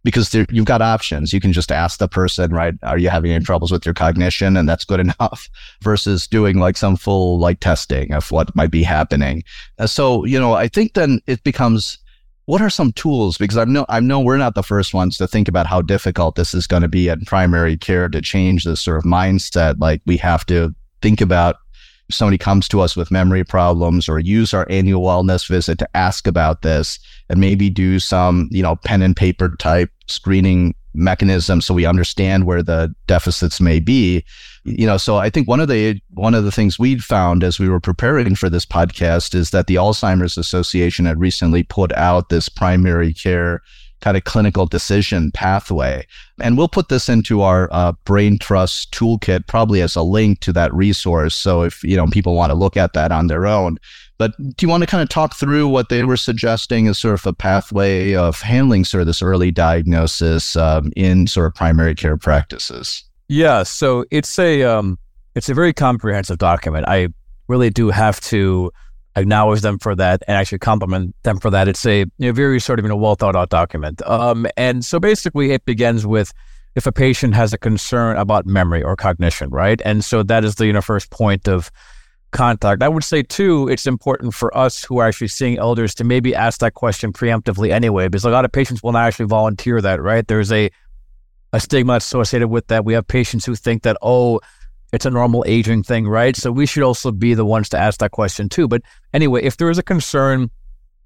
because 0.05 0.31
there, 0.31 0.47
you've 0.51 0.67
got 0.67 0.83
options. 0.83 1.33
You 1.33 1.41
can 1.41 1.53
just 1.53 1.71
ask 1.71 1.99
the 1.99 2.09
person, 2.09 2.53
right? 2.53 2.75
Are 2.83 2.99
you 2.99 3.11
having 3.11 3.33
any 3.33 3.45
troubles 3.45 3.71
with 3.71 3.85
your 3.85 3.95
cognition? 3.95 4.57
And 4.57 4.69
that's 4.69 4.85
good 4.85 5.01
enough 5.21 5.49
versus 5.83 6.27
doing 6.27 6.59
like 6.59 6.77
some 6.77 6.97
full 6.97 7.39
like 7.39 7.61
testing 7.61 8.13
of 8.13 8.31
what 8.31 8.55
might 8.55 8.71
be 8.71 8.83
happening. 8.83 9.43
Uh, 9.79 9.87
so, 9.87 10.25
you 10.25 10.39
know, 10.39 10.55
I 10.55 10.69
think 10.69 10.95
then 10.95 11.21
it 11.27 11.43
becomes 11.43 11.99
what 12.51 12.61
are 12.61 12.69
some 12.69 12.91
tools? 12.93 13.39
Because 13.39 13.57
I 13.57 13.65
know 13.65 13.87
I 13.89 14.01
know 14.01 14.19
we're 14.19 14.37
not 14.37 14.57
the 14.57 14.65
first 14.65 14.93
ones 14.93 15.17
to 15.19 15.29
think 15.29 15.47
about 15.47 15.69
how 15.69 15.81
difficult 15.81 16.35
this 16.35 16.53
is 16.53 16.67
going 16.67 16.83
to 16.83 16.89
be 16.89 17.07
in 17.07 17.21
primary 17.21 17.77
care 17.77 18.09
to 18.09 18.21
change 18.21 18.65
this 18.65 18.81
sort 18.81 18.99
of 18.99 19.05
mindset. 19.05 19.77
Like 19.79 20.03
we 20.05 20.17
have 20.17 20.45
to 20.47 20.75
think 21.01 21.21
about 21.21 21.59
if 22.09 22.17
somebody 22.17 22.39
comes 22.39 22.67
to 22.67 22.81
us 22.81 22.97
with 22.97 23.13
memory 23.13 23.45
problems 23.45 24.09
or 24.09 24.19
use 24.19 24.53
our 24.53 24.67
annual 24.69 25.03
wellness 25.03 25.49
visit 25.49 25.79
to 25.79 25.97
ask 25.97 26.27
about 26.27 26.63
this 26.63 26.99
and 27.29 27.39
maybe 27.39 27.71
do 27.71 28.01
some, 28.01 28.49
you 28.51 28.65
know, 28.65 28.75
pen 28.75 29.01
and 29.01 29.17
paper 29.17 29.55
type 29.61 29.93
screening 30.09 30.75
mechanism 30.95 31.61
so 31.61 31.75
we 31.75 31.87
understand 31.87 32.45
where 32.47 32.63
the 32.63 32.95
deficits 33.07 33.61
may 33.61 33.81
be. 33.81 34.25
You 34.65 34.87
know 34.87 34.99
so 34.99 35.17
i 35.17 35.31
think 35.31 35.49
one 35.49 35.61
of 35.61 35.69
the 35.69 35.99
one 36.11 36.35
of 36.35 36.45
the 36.45 36.53
things 36.53 36.79
we'd 36.79 37.03
found 37.03 37.43
as 37.43 37.59
we 37.59 37.69
were 37.69 37.81
preparing 37.81 38.35
for 38.35 38.51
this 38.51 38.67
podcast 38.67 39.35
is 39.35 39.53
that 39.53 39.67
the 39.67 39.77
alzheimer's 39.77 40.37
association 40.37 41.07
had 41.07 41.19
recently 41.19 41.63
put 41.63 41.93
out 41.93 42.29
this 42.29 42.51
primary 42.51 43.15
care 43.15 43.63
kind 44.01 44.17
of 44.17 44.25
clinical 44.25 44.67
decision 44.67 45.31
pathway. 45.33 46.07
And 46.41 46.57
we'll 46.57 46.69
put 46.69 46.89
this 46.89 47.09
into 47.09 47.43
our 47.43 47.69
uh, 47.71 47.93
brain 48.05 48.39
trust 48.39 48.93
toolkit 48.93 49.47
probably 49.47 49.83
as 49.83 49.95
a 49.97 50.03
link 50.03 50.41
to 50.41 50.53
that 50.55 50.73
resource. 50.75 51.35
So 51.35 51.63
if 51.63 51.83
you 51.85 51.97
know 51.97 52.07
people 52.07 52.35
want 52.35 52.51
to 52.51 52.55
look 52.55 52.77
at 52.77 52.93
that 52.95 53.13
on 53.13 53.27
their 53.27 53.47
own 53.47 53.79
but 54.21 54.37
do 54.39 54.67
you 54.67 54.69
want 54.69 54.83
to 54.83 54.87
kind 54.87 55.03
of 55.03 55.09
talk 55.09 55.35
through 55.35 55.67
what 55.67 55.89
they 55.89 56.05
were 56.05 56.17
suggesting 56.17 56.87
as 56.87 56.99
sort 56.99 57.15
of 57.15 57.27
a 57.27 57.33
pathway 57.33 58.15
of 58.15 58.41
handling 58.41 58.85
sort 58.85 59.01
of 59.01 59.07
this 59.07 59.23
early 59.23 59.51
diagnosis 59.51 60.55
um, 60.55 60.93
in 60.95 61.27
sort 61.27 61.47
of 61.47 61.55
primary 61.55 61.95
care 61.95 62.17
practices 62.17 63.05
yeah, 63.31 63.63
so 63.63 64.05
it's 64.11 64.41
a 64.41 64.65
um, 64.65 64.99
it's 65.37 65.49
a 65.49 65.55
very 65.55 65.73
comprehensive 65.73 66.39
document. 66.39 66.87
I 66.89 67.11
really 67.47 67.71
do 67.71 67.91
have 67.91 68.21
to 68.23 68.73
acknowledge 69.15 69.61
them 69.61 69.79
for 69.79 69.95
that 69.95 70.25
and 70.27 70.37
actually 70.37 70.59
compliment 70.59 71.15
them 71.23 71.39
for 71.39 71.49
that. 71.51 71.69
It's 71.69 71.87
a 71.87 72.01
you 72.01 72.07
know, 72.19 72.33
very 72.33 72.59
sort 72.59 72.81
of 72.81 72.85
you 72.85 72.89
know 72.89 72.97
well 72.97 73.15
thought 73.15 73.37
out 73.37 73.49
document. 73.49 74.03
Um, 74.05 74.49
and 74.57 74.85
so 74.85 74.99
basically, 74.99 75.53
it 75.53 75.65
begins 75.65 76.05
with 76.05 76.33
if 76.75 76.89
a 76.89 76.93
patient 76.93 77.37
has 77.37 77.53
a 77.53 77.59
concern 77.59 78.17
about 78.17 78.47
memory 78.47 78.83
or 78.83 78.97
cognition, 78.97 79.49
right? 79.51 79.81
And 79.85 80.05
so 80.05 80.25
that 80.25 80.45
is 80.45 80.57
the 80.57 80.67
you 80.67 80.73
know 80.73 80.83
first 80.83 81.11
point 81.11 81.47
of 81.47 81.71
contact. 82.31 82.83
I 82.83 82.89
would 82.89 83.05
say 83.05 83.23
too, 83.23 83.69
it's 83.69 83.87
important 83.87 84.35
for 84.35 84.57
us 84.57 84.85
who 84.85 84.99
are 84.99 85.09
actually 85.09 85.29
seeing 85.29 85.59
elders 85.59 85.95
to 85.97 86.05
maybe 86.05 86.35
ask 86.35 86.61
that 86.61 86.75
question 86.75 87.13
preemptively 87.13 87.71
anyway, 87.71 88.09
because 88.09 88.25
a 88.25 88.31
lot 88.31 88.45
of 88.45 88.53
patients 88.53 88.83
will 88.83 88.93
not 88.93 89.07
actually 89.07 89.27
volunteer 89.27 89.81
that, 89.81 90.01
right? 90.01 90.27
There's 90.27 90.53
a 90.53 90.71
a 91.53 91.61
stigma 91.61 91.95
associated 91.95 92.49
with 92.49 92.69
that. 92.69 92.85
We 92.85 92.95
have 92.95 93.07
patients 93.09 93.45
who 93.45 93.57
think 93.57 93.83
that, 93.83 93.97
oh, 94.03 94.41
it's 94.93 95.05
a 95.05 95.11
normal 95.11 95.45
aging 95.47 95.83
thing, 95.83 96.07
right? 96.07 96.37
So 96.37 96.53
we 96.53 96.67
should 96.67 96.83
also 96.83 97.11
be 97.11 97.35
the 97.35 97.45
ones 97.45 97.69
to 97.71 97.79
ask 97.79 98.01
that 98.01 98.13
question 98.13 98.49
too. 98.49 98.69
But 98.69 98.83
anyway, 99.13 99.43
if 99.43 99.57
there 99.57 99.71
is 99.71 99.79
a 99.79 99.83
concern 99.83 100.51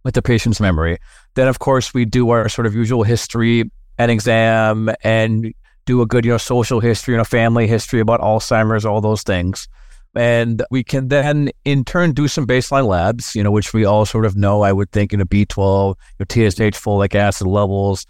with 0.05 0.15
the 0.15 0.23
patient's 0.23 0.61
memory, 0.61 0.99
then 1.35 1.49
of 1.49 1.59
course 1.59 1.95
we 1.95 2.05
do 2.05 2.31
our 2.31 2.49
sort 2.49 2.67
of 2.67 2.75
usual 2.75 3.03
history 3.03 3.71
and 3.99 4.11
exam 4.11 4.91
and 5.03 5.55
do 5.87 6.03
a 6.03 6.07
good, 6.07 6.25
you 6.25 6.31
know, 6.31 6.39
social 6.39 6.81
history 6.81 7.15
and 7.15 7.21
a 7.21 7.27
family 7.27 7.67
history 7.67 8.01
about 8.01 8.21
Alzheimer's, 8.21 8.85
all 8.85 9.01
those 9.01 9.23
things. 9.23 9.69
And 10.17 10.63
we 10.71 10.85
can 10.85 11.09
then 11.09 11.51
in 11.65 11.85
turn 11.85 12.13
do 12.13 12.29
some 12.29 12.47
baseline 12.47 12.87
labs, 12.87 13.35
you 13.35 13.43
know, 13.43 13.51
which 13.51 13.73
we 13.73 13.85
all 13.85 14.07
sort 14.07 14.25
of 14.25 14.37
know, 14.37 14.63
I 14.63 14.73
would 14.73 14.93
think, 14.93 15.13
in 15.13 15.21
a 15.21 15.27
B12, 15.27 15.97
your 16.19 16.27
TSH, 16.29 16.79
folic 16.79 17.15
acid 17.15 17.47
levels, 17.47 18.07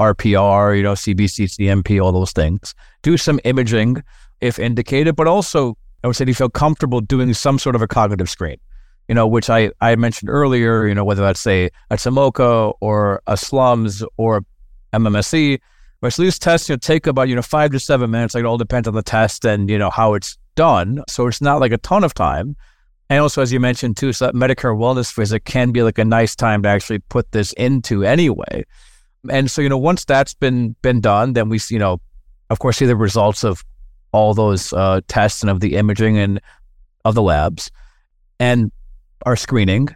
RPR, 0.00 0.76
you 0.76 0.82
know, 0.82 0.94
CBC, 0.94 1.44
CMP, 1.44 2.02
all 2.02 2.12
those 2.12 2.32
things. 2.32 2.74
Do 3.02 3.16
some 3.16 3.38
imaging 3.44 4.02
if 4.40 4.58
indicated, 4.58 5.14
but 5.14 5.28
also 5.28 5.76
I 6.02 6.06
would 6.06 6.16
say 6.16 6.24
you 6.26 6.34
feel 6.34 6.50
comfortable 6.50 7.00
doing 7.00 7.32
some 7.32 7.58
sort 7.58 7.76
of 7.76 7.82
a 7.82 7.86
cognitive 7.86 8.28
screen, 8.28 8.58
you 9.08 9.14
know, 9.14 9.26
which 9.26 9.48
I, 9.48 9.70
I 9.80 9.96
mentioned 9.96 10.28
earlier, 10.28 10.86
you 10.86 10.94
know, 10.94 11.04
whether 11.04 11.22
that's 11.22 11.40
say 11.40 11.70
a 11.90 11.96
TIMOCA 11.96 12.74
or 12.80 13.22
a 13.26 13.36
SLUMS 13.36 14.04
or 14.16 14.44
MMSE, 14.92 15.60
which 16.00 16.16
these 16.16 16.38
tests, 16.38 16.68
you 16.68 16.74
know, 16.74 16.78
take 16.78 17.06
about, 17.06 17.28
you 17.28 17.34
know, 17.34 17.42
five 17.42 17.70
to 17.70 17.80
seven 17.80 18.10
minutes. 18.10 18.34
Like 18.34 18.42
it 18.42 18.46
all 18.46 18.58
depends 18.58 18.86
on 18.86 18.94
the 18.94 19.02
test 19.02 19.46
and, 19.46 19.70
you 19.70 19.78
know, 19.78 19.88
how 19.88 20.12
it's 20.14 20.36
done. 20.54 21.02
So 21.08 21.26
it's 21.26 21.40
not 21.40 21.60
like 21.60 21.72
a 21.72 21.78
ton 21.78 22.04
of 22.04 22.14
time. 22.14 22.56
And 23.10 23.20
also, 23.20 23.42
as 23.42 23.52
you 23.52 23.60
mentioned 23.60 23.96
too, 23.96 24.12
so 24.12 24.26
that 24.26 24.34
Medicare 24.34 24.76
wellness 24.76 25.14
visit 25.14 25.44
can 25.44 25.72
be 25.72 25.82
like 25.82 25.98
a 25.98 26.04
nice 26.04 26.34
time 26.34 26.62
to 26.62 26.68
actually 26.68 27.00
put 27.00 27.30
this 27.32 27.52
into 27.54 28.04
anyway. 28.04 28.64
And 29.30 29.50
so, 29.50 29.60
you 29.60 29.68
know, 29.68 29.78
once 29.78 30.04
that's 30.04 30.34
been 30.34 30.74
been 30.82 31.00
done, 31.00 31.34
then 31.34 31.48
we, 31.48 31.60
you 31.68 31.78
know, 31.78 32.00
of 32.50 32.58
course, 32.58 32.78
see 32.78 32.86
the 32.86 32.96
results 32.96 33.44
of 33.44 33.64
all 34.12 34.34
those 34.34 34.72
uh, 34.72 35.00
tests 35.08 35.42
and 35.42 35.50
of 35.50 35.60
the 35.60 35.76
imaging 35.76 36.18
and 36.18 36.40
of 37.04 37.14
the 37.14 37.22
labs 37.22 37.70
and 38.38 38.70
our 39.26 39.36
screening. 39.36 39.88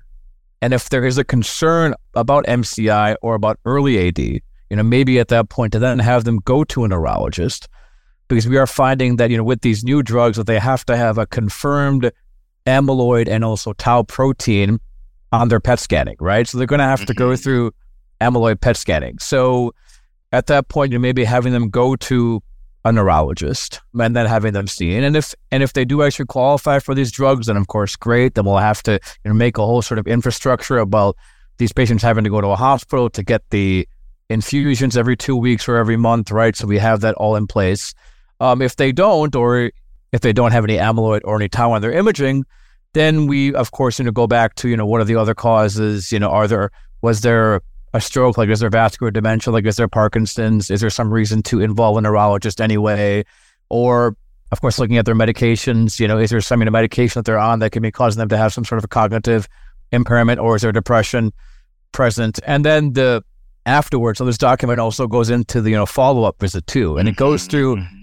And 0.61 0.75
if 0.75 0.91
there 0.91 1.05
is 1.05 1.19
a 1.19 1.25
concern 1.25 1.95
about 2.15 2.45
MCI 2.47 3.17
or 3.23 3.35
about 3.35 3.59
early 3.65 4.09
AD, 4.09 4.19
you 4.19 4.43
know, 4.71 4.83
maybe 4.83 5.19
at 5.19 5.29
that 5.29 5.49
point 5.49 5.73
to 5.73 5.79
then 5.79 5.99
have 5.99 6.25
them 6.25 6.41
go 6.45 6.65
to 6.65 6.85
a 6.85 6.89
neurologist 6.89 7.69
because 8.29 8.47
we 8.47 8.57
are 8.57 8.67
finding 8.67 9.17
that, 9.17 9.31
you 9.31 9.37
know, 9.37 9.45
with 9.45 9.63
these 9.63 9.85
new 9.85 10.03
drugs 10.03 10.37
that 10.37 10.47
they 10.47 10.59
have 10.59 10.85
to 10.87 10.97
have 10.97 11.19
a 11.19 11.27
confirmed 11.27 12.11
amyloid 12.67 13.29
and 13.29 13.45
also 13.45 13.73
tau 13.75 14.03
protein 14.03 14.79
on 15.33 15.49
their 15.49 15.61
PET 15.61 15.79
scanning, 15.79 16.17
right? 16.21 16.47
So 16.47 16.59
they're 16.59 16.67
going 16.67 16.79
to 16.79 16.85
have 16.85 17.05
to 17.07 17.15
go 17.15 17.29
mm-hmm. 17.29 17.43
through 17.43 17.73
amyloid 18.21 18.61
PET 18.61 18.77
scanning. 18.77 19.19
So 19.19 19.75
at 20.33 20.47
that 20.47 20.69
point, 20.69 20.93
you 20.93 20.99
may 20.99 21.13
be 21.13 21.25
having 21.25 21.53
them 21.53 21.71
go 21.71 21.97
to 21.97 22.43
a 22.85 22.93
neurologist 22.93 23.81
and 23.99 24.15
then 24.15 24.27
having 24.27 24.53
them 24.53 24.67
seen. 24.67 25.03
And 25.03 25.17
if 25.17 25.35
and 25.51 25.63
if 25.63 25.73
they 25.73 25.85
do 25.85 26.03
actually 26.03 26.27
qualify 26.27 26.79
for 26.79 26.95
these 26.95 27.11
drugs, 27.11 27.47
then 27.47 27.57
of 27.57 27.67
course 27.67 27.97
great. 27.97 28.35
Then 28.35 28.45
we'll 28.45 28.59
have 28.59 28.83
to 28.85 28.93
you 28.93 29.29
know, 29.31 29.35
make 29.35 29.59
a 29.59 29.67
whole 29.67 29.83
sort 29.83 29.99
of 29.99 30.07
infrastructure 30.07 30.79
about 30.79 31.17
these 31.59 31.73
patients 31.73 32.03
having 32.03 32.25
to 32.25 32.31
go 32.31 32.41
to 32.41 32.49
a 32.49 32.57
hospital 32.57 33.11
to 33.11 33.23
get 33.23 33.43
the 33.51 33.89
infusions 34.31 34.97
every 34.97 35.17
two 35.17 35.37
weeks 35.37 35.69
or 35.69 35.77
every 35.77 35.97
month, 35.97 36.31
right? 36.31 36.55
So 36.55 36.67
we 36.67 36.79
have 36.79 37.01
that 37.01 37.15
all 37.17 37.37
in 37.37 37.47
place. 37.47 37.95
Um, 38.41 38.63
if 38.63 38.77
they 38.77 38.93
don't, 38.93 39.35
or 39.35 39.71
if 40.13 40.21
they 40.21 40.33
don't 40.33 40.53
have 40.53 40.65
any 40.65 40.77
amyloid 40.77 41.21
or 41.25 41.37
any 41.37 41.49
tau 41.49 41.73
on 41.73 41.83
their 41.83 41.93
imaging, 41.93 42.45
then 42.95 43.27
we, 43.27 43.55
of 43.55 43.71
course, 43.73 43.99
you 43.99 44.05
know, 44.05 44.11
go 44.11 44.27
back 44.27 44.55
to, 44.57 44.69
you 44.69 44.77
know, 44.77 44.87
what 44.87 45.01
are 45.01 45.05
the 45.05 45.17
other 45.17 45.35
causes? 45.35 46.11
You 46.13 46.19
know, 46.19 46.31
are 46.31 46.49
there, 46.49 46.71
was 47.03 47.21
there 47.21 47.61
a 47.93 48.01
stroke? 48.01 48.39
Like, 48.39 48.49
is 48.49 48.61
there 48.61 48.71
vascular 48.71 49.11
dementia? 49.11 49.53
Like, 49.53 49.67
is 49.67 49.77
there 49.77 49.89
Parkinson's? 49.89 50.71
Is 50.71 50.81
there 50.81 50.91
some 50.91 51.13
reason 51.13 51.43
to 51.45 51.61
involve 51.61 51.97
a 51.97 52.01
neurologist 52.01 52.61
anyway? 52.61 53.25
Or, 53.69 54.17
of 54.53 54.61
course, 54.61 54.79
looking 54.79 54.97
at 54.97 55.05
their 55.05 55.15
medications, 55.15 56.01
you 56.01 56.09
know, 56.09 56.19
is 56.19 56.31
there 56.31 56.41
some 56.41 56.61
you 56.61 56.65
know, 56.65 56.71
medication 56.71 57.19
that 57.19 57.27
they're 57.27 57.39
on 57.39 57.59
that 57.59 57.71
can 57.71 57.83
be 57.83 57.91
causing 57.91 58.19
them 58.19 58.29
to 58.31 58.37
have 58.37 58.53
some 58.53 58.65
sort 58.65 58.79
of 58.79 58.85
a 58.85 58.89
cognitive 58.89 59.49
impairment 59.93 60.39
or 60.41 60.57
is 60.57 60.63
there 60.63 60.73
depression 60.73 61.33
present? 61.93 62.41
And 62.47 62.65
then 62.65 62.95
the 62.95 63.23
afterwards, 63.67 64.19
so 64.19 64.25
this 64.25 64.39
document 64.39 64.81
also 64.81 65.07
goes 65.07 65.29
into 65.29 65.61
the, 65.61 65.71
you 65.71 65.77
know, 65.77 65.87
follow 65.87 66.25
up 66.25 66.41
visit 66.41 66.67
too. 66.67 66.97
And 66.97 67.09
it 67.09 67.17
goes 67.17 67.47
through 67.47 67.77
mm-hmm 67.77 67.98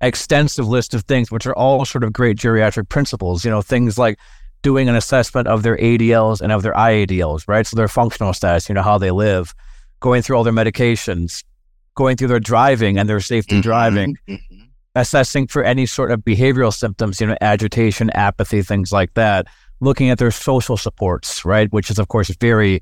extensive 0.00 0.68
list 0.68 0.94
of 0.94 1.04
things, 1.04 1.30
which 1.30 1.46
are 1.46 1.54
all 1.54 1.84
sort 1.84 2.04
of 2.04 2.12
great 2.12 2.36
geriatric 2.36 2.88
principles. 2.88 3.44
You 3.44 3.50
know, 3.50 3.62
things 3.62 3.98
like 3.98 4.18
doing 4.62 4.88
an 4.88 4.96
assessment 4.96 5.48
of 5.48 5.62
their 5.62 5.76
ADLs 5.76 6.40
and 6.40 6.52
of 6.52 6.62
their 6.62 6.74
IADLs, 6.74 7.46
right? 7.46 7.66
So 7.66 7.76
their 7.76 7.88
functional 7.88 8.32
status, 8.32 8.68
you 8.68 8.74
know, 8.74 8.82
how 8.82 8.98
they 8.98 9.10
live, 9.10 9.54
going 10.00 10.22
through 10.22 10.36
all 10.36 10.44
their 10.44 10.52
medications, 10.52 11.44
going 11.94 12.16
through 12.16 12.28
their 12.28 12.40
driving 12.40 12.98
and 12.98 13.08
their 13.08 13.20
safety 13.20 13.56
mm-hmm. 13.56 13.62
driving, 13.62 14.18
mm-hmm. 14.28 14.56
assessing 14.94 15.46
for 15.46 15.62
any 15.62 15.86
sort 15.86 16.10
of 16.10 16.20
behavioral 16.20 16.74
symptoms, 16.74 17.20
you 17.20 17.26
know, 17.26 17.36
agitation, 17.40 18.10
apathy, 18.10 18.62
things 18.62 18.92
like 18.92 19.14
that, 19.14 19.46
looking 19.80 20.10
at 20.10 20.18
their 20.18 20.30
social 20.30 20.76
supports, 20.76 21.44
right? 21.44 21.72
Which 21.72 21.90
is, 21.90 21.98
of 21.98 22.08
course, 22.08 22.28
very 22.40 22.80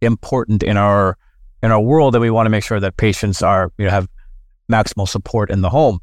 important 0.00 0.62
in 0.62 0.76
our 0.76 1.16
in 1.62 1.70
our 1.70 1.80
world 1.80 2.14
that 2.14 2.20
we 2.20 2.30
want 2.30 2.46
to 2.46 2.50
make 2.50 2.64
sure 2.64 2.80
that 2.80 2.96
patients 2.96 3.40
are, 3.40 3.70
you 3.78 3.84
know, 3.84 3.90
have 3.92 4.08
maximal 4.70 5.08
support 5.08 5.50
in 5.50 5.60
the 5.60 5.70
home 5.70 6.00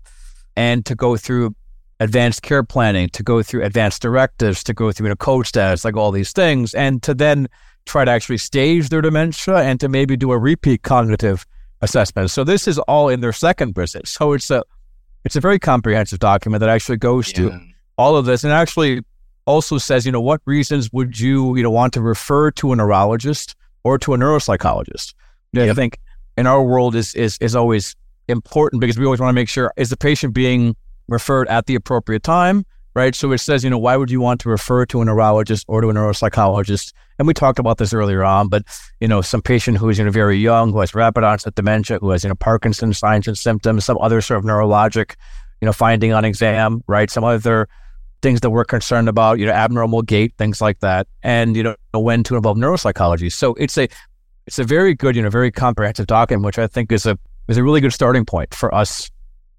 and 0.55 0.85
to 0.85 0.95
go 0.95 1.17
through 1.17 1.55
advanced 1.99 2.41
care 2.41 2.63
planning, 2.63 3.09
to 3.09 3.23
go 3.23 3.43
through 3.43 3.63
advanced 3.63 4.01
directives, 4.01 4.63
to 4.63 4.73
go 4.73 4.91
through 4.91 5.07
you 5.07 5.09
know, 5.09 5.15
code 5.15 5.45
status, 5.45 5.83
like 5.83 5.97
all 5.97 6.11
these 6.11 6.31
things, 6.31 6.73
and 6.73 7.03
to 7.03 7.13
then 7.13 7.47
try 7.85 8.05
to 8.05 8.11
actually 8.11 8.37
stage 8.37 8.89
their 8.89 9.01
dementia 9.01 9.57
and 9.57 9.79
to 9.79 9.89
maybe 9.89 10.15
do 10.15 10.31
a 10.31 10.37
repeat 10.37 10.83
cognitive 10.83 11.45
assessment. 11.81 12.31
So 12.31 12.43
this 12.43 12.67
is 12.67 12.77
all 12.79 13.09
in 13.09 13.21
their 13.21 13.33
second 13.33 13.75
visit. 13.75 14.07
So 14.07 14.33
it's 14.33 14.49
a 14.51 14.63
it's 15.25 15.35
a 15.35 15.41
very 15.41 15.59
comprehensive 15.59 16.19
document 16.19 16.61
that 16.61 16.69
actually 16.69 16.97
goes 16.97 17.29
yeah. 17.31 17.49
to 17.49 17.59
all 17.97 18.15
of 18.15 18.25
this 18.25 18.43
and 18.43 18.53
actually 18.53 19.01
also 19.45 19.77
says, 19.77 20.05
you 20.05 20.11
know, 20.11 20.21
what 20.21 20.41
reasons 20.45 20.91
would 20.93 21.19
you, 21.19 21.55
you 21.57 21.63
know, 21.63 21.71
want 21.71 21.93
to 21.93 22.01
refer 22.01 22.51
to 22.51 22.71
a 22.71 22.75
neurologist 22.75 23.55
or 23.83 23.97
to 23.97 24.13
a 24.13 24.17
neuropsychologist? 24.17 25.13
yep. 25.53 25.69
I 25.69 25.73
think 25.73 25.99
in 26.37 26.47
our 26.47 26.63
world 26.63 26.95
is 26.95 27.15
is 27.15 27.37
is 27.41 27.55
always 27.55 27.95
important 28.29 28.79
because 28.79 28.97
we 28.97 29.05
always 29.05 29.19
want 29.19 29.29
to 29.29 29.33
make 29.33 29.49
sure 29.49 29.73
is 29.77 29.89
the 29.89 29.97
patient 29.97 30.33
being 30.33 30.75
referred 31.07 31.47
at 31.47 31.65
the 31.65 31.75
appropriate 31.75 32.23
time, 32.23 32.65
right? 32.93 33.15
So 33.15 33.31
it 33.31 33.39
says, 33.39 33.63
you 33.63 33.69
know, 33.69 33.77
why 33.77 33.97
would 33.97 34.11
you 34.11 34.21
want 34.21 34.39
to 34.41 34.49
refer 34.49 34.85
to 34.87 35.01
a 35.01 35.05
neurologist 35.05 35.65
or 35.67 35.81
to 35.81 35.89
a 35.89 35.93
neuropsychologist? 35.93 36.93
And 37.17 37.27
we 37.27 37.33
talked 37.33 37.59
about 37.59 37.77
this 37.77 37.93
earlier 37.93 38.23
on, 38.23 38.47
but 38.47 38.63
you 38.99 39.07
know, 39.07 39.21
some 39.21 39.41
patient 39.41 39.77
who 39.77 39.89
is 39.89 39.97
you 39.97 40.05
know 40.05 40.11
very 40.11 40.37
young, 40.37 40.71
who 40.71 40.79
has 40.79 40.95
rapid 40.95 41.23
onset 41.23 41.55
dementia, 41.55 41.99
who 41.99 42.11
has 42.11 42.23
you 42.23 42.29
know 42.29 42.35
Parkinson's 42.35 42.97
signs 42.97 43.27
and 43.27 43.37
symptoms, 43.37 43.85
some 43.85 43.97
other 43.99 44.21
sort 44.21 44.39
of 44.39 44.45
neurologic, 44.45 45.15
you 45.61 45.65
know, 45.65 45.73
finding 45.73 46.13
on 46.13 46.23
exam, 46.23 46.83
right? 46.87 47.09
Some 47.09 47.23
other 47.23 47.67
things 48.21 48.41
that 48.41 48.49
we're 48.49 48.65
concerned 48.65 49.09
about, 49.09 49.39
you 49.39 49.45
know, 49.45 49.51
abnormal 49.51 50.01
gait, 50.01 50.33
things 50.37 50.61
like 50.61 50.79
that, 50.79 51.07
and 51.23 51.55
you 51.55 51.63
know, 51.63 51.75
when 51.93 52.23
to 52.23 52.35
involve 52.35 52.57
neuropsychology. 52.57 53.31
So 53.31 53.53
it's 53.55 53.77
a 53.77 53.87
it's 54.47 54.59
a 54.59 54.63
very 54.63 54.95
good, 54.95 55.15
you 55.15 55.21
know, 55.21 55.29
very 55.29 55.51
comprehensive 55.51 56.07
document, 56.07 56.45
which 56.45 56.57
I 56.57 56.67
think 56.67 56.91
is 56.91 57.05
a 57.05 57.19
is 57.49 57.57
a 57.57 57.63
really 57.63 57.81
good 57.81 57.93
starting 57.93 58.25
point 58.25 58.53
for 58.53 58.73
us 58.73 59.09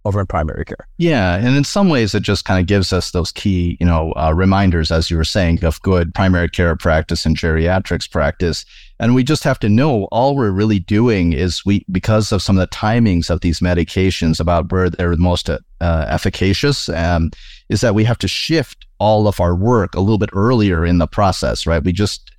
over 0.06 0.18
in 0.18 0.26
primary 0.26 0.64
care. 0.64 0.88
Yeah, 0.96 1.36
and 1.36 1.56
in 1.56 1.64
some 1.64 1.90
ways, 1.90 2.14
it 2.14 2.22
just 2.22 2.46
kind 2.46 2.58
of 2.58 2.66
gives 2.66 2.92
us 2.92 3.10
those 3.10 3.30
key, 3.30 3.76
you 3.80 3.86
know, 3.86 4.12
uh, 4.12 4.32
reminders, 4.34 4.90
as 4.90 5.10
you 5.10 5.16
were 5.16 5.24
saying, 5.24 5.62
of 5.62 5.82
good 5.82 6.14
primary 6.14 6.48
care 6.48 6.74
practice 6.76 7.26
and 7.26 7.36
geriatrics 7.36 8.10
practice. 8.10 8.64
And 8.98 9.14
we 9.14 9.22
just 9.22 9.44
have 9.44 9.58
to 9.60 9.68
know 9.68 10.04
all 10.04 10.36
we're 10.36 10.52
really 10.52 10.78
doing 10.78 11.34
is 11.34 11.66
we, 11.66 11.84
because 11.90 12.32
of 12.32 12.40
some 12.42 12.56
of 12.56 12.60
the 12.62 12.74
timings 12.74 13.28
of 13.28 13.40
these 13.40 13.60
medications 13.60 14.40
about 14.40 14.72
where 14.72 14.88
they're 14.88 15.16
most 15.16 15.50
uh, 15.50 15.58
efficacious, 15.80 16.88
um, 16.88 17.30
is 17.68 17.82
that 17.82 17.94
we 17.94 18.04
have 18.04 18.18
to 18.18 18.28
shift 18.28 18.86
all 18.98 19.28
of 19.28 19.40
our 19.40 19.54
work 19.54 19.94
a 19.94 20.00
little 20.00 20.18
bit 20.18 20.30
earlier 20.32 20.86
in 20.86 20.98
the 20.98 21.06
process, 21.06 21.66
right? 21.66 21.84
We 21.84 21.92
just 21.92 22.30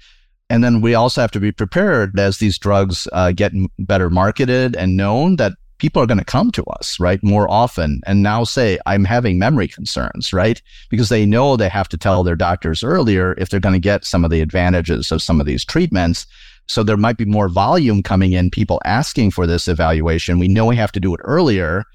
and 0.52 0.66
then 0.66 0.82
we 0.82 0.94
also 0.94 1.22
have 1.22 1.32
to 1.32 1.40
be 1.40 1.54
prepared 1.54 2.20
as 2.20 2.40
these 2.40 2.58
drugs 2.58 3.08
uh, 3.14 3.32
get 3.32 3.54
better 3.80 4.10
marketed 4.10 4.76
and 4.76 4.98
known 4.98 5.38
that 5.38 5.54
people 5.78 6.02
are 6.02 6.06
going 6.06 6.18
to 6.18 6.26
come 6.26 6.52
to 6.52 6.64
us, 6.66 7.00
right, 7.00 7.24
more 7.24 7.50
often 7.50 8.02
and 8.06 8.22
now 8.22 8.44
say, 8.44 8.78
I'm 8.86 9.06
having 9.06 9.40
memory 9.40 9.70
concerns, 9.70 10.34
right? 10.34 10.62
Because 10.90 11.08
they 11.08 11.26
know 11.26 11.56
they 11.56 11.70
have 11.70 11.88
to 11.88 11.98
tell 11.98 12.22
their 12.24 12.36
doctors 12.36 12.84
earlier 12.84 13.34
if 13.38 13.48
they're 13.50 13.62
going 13.62 13.74
to 13.74 13.80
get 13.80 14.04
some 14.04 14.26
of 14.26 14.30
the 14.30 14.42
advantages 14.42 15.10
of 15.10 15.22
some 15.22 15.40
of 15.40 15.46
these 15.46 15.64
treatments. 15.64 16.28
So 16.68 16.84
there 16.84 16.98
might 16.98 17.18
be 17.18 17.26
more 17.26 17.48
volume 17.48 18.04
coming 18.04 18.34
in, 18.34 18.52
people 18.52 18.82
asking 18.84 19.32
for 19.32 19.48
this 19.48 19.70
evaluation. 19.70 20.38
We 20.38 20.50
know 20.50 20.66
we 20.66 20.76
have 20.76 20.92
to 20.92 21.00
do 21.00 21.16
it 21.16 21.22
earlier. 21.24 21.86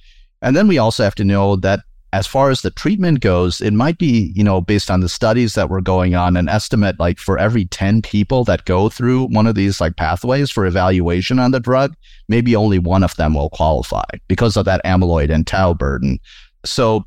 And 0.40 0.56
then 0.56 0.66
we 0.66 0.78
also 0.78 1.04
have 1.04 1.14
to 1.16 1.24
know 1.24 1.56
that 1.56 1.80
as 2.16 2.26
far 2.26 2.48
as 2.48 2.62
the 2.62 2.70
treatment 2.70 3.20
goes, 3.20 3.60
it 3.60 3.74
might 3.74 3.98
be, 3.98 4.32
you 4.34 4.42
know, 4.42 4.62
based 4.62 4.90
on 4.90 5.00
the 5.00 5.08
studies 5.08 5.52
that 5.52 5.68
were 5.68 5.82
going 5.82 6.14
on, 6.14 6.34
an 6.34 6.48
estimate 6.48 6.98
like 6.98 7.18
for 7.18 7.38
every 7.38 7.66
10 7.66 8.00
people 8.00 8.42
that 8.44 8.64
go 8.64 8.88
through 8.88 9.26
one 9.26 9.46
of 9.46 9.54
these 9.54 9.82
like 9.82 9.96
pathways 9.96 10.50
for 10.50 10.64
evaluation 10.64 11.38
on 11.38 11.50
the 11.50 11.60
drug, 11.60 11.94
maybe 12.26 12.56
only 12.56 12.78
one 12.78 13.04
of 13.04 13.14
them 13.16 13.34
will 13.34 13.50
qualify 13.50 14.06
because 14.28 14.56
of 14.56 14.64
that 14.64 14.82
amyloid 14.82 15.30
and 15.30 15.46
tau 15.46 15.74
burden. 15.74 16.18
So 16.64 17.04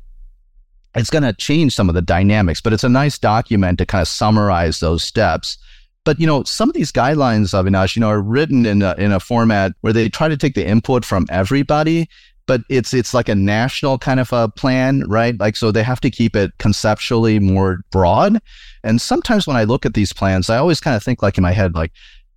it's 0.94 1.10
going 1.10 1.24
to 1.24 1.32
change 1.32 1.74
some 1.74 1.88
of 1.88 1.96
the 1.96 2.02
dynamics, 2.02 2.60
but 2.60 2.72
it's 2.72 2.84
a 2.84 2.88
nice 2.88 3.18
document 3.18 3.78
to 3.78 3.86
kind 3.86 4.02
of 4.02 4.06
summarize 4.06 4.78
those 4.78 5.02
steps. 5.02 5.58
But 6.04 6.20
you 6.20 6.26
know, 6.26 6.44
some 6.44 6.68
of 6.70 6.76
these 6.76 6.92
guidelines, 6.92 7.52
Avinash, 7.52 7.96
you 7.96 8.00
know, 8.00 8.10
are 8.10 8.22
written 8.22 8.64
in 8.64 8.80
a, 8.82 8.94
in 8.96 9.10
a 9.10 9.18
format 9.18 9.72
where 9.80 9.92
they 9.92 10.08
try 10.08 10.28
to 10.28 10.36
take 10.36 10.54
the 10.54 10.64
input 10.64 11.04
from 11.04 11.26
everybody 11.30 12.08
but 12.50 12.64
it's 12.68 12.92
it's 12.92 13.14
like 13.14 13.28
a 13.28 13.34
national 13.36 13.96
kind 13.96 14.18
of 14.18 14.32
a 14.32 14.48
plan, 14.48 15.04
right? 15.08 15.38
Like 15.38 15.54
so 15.54 15.70
they 15.70 15.84
have 15.84 16.00
to 16.00 16.10
keep 16.10 16.34
it 16.34 16.50
conceptually 16.58 17.38
more 17.38 17.82
broad. 17.92 18.40
And 18.82 19.00
sometimes 19.00 19.46
when 19.46 19.56
I 19.56 19.62
look 19.62 19.86
at 19.86 19.94
these 19.94 20.12
plans, 20.12 20.50
I 20.50 20.56
always 20.56 20.80
kind 20.80 20.96
of 20.96 21.02
think 21.04 21.22
like 21.22 21.38
in 21.38 21.42
my 21.42 21.52
head, 21.52 21.76
like, 21.76 21.92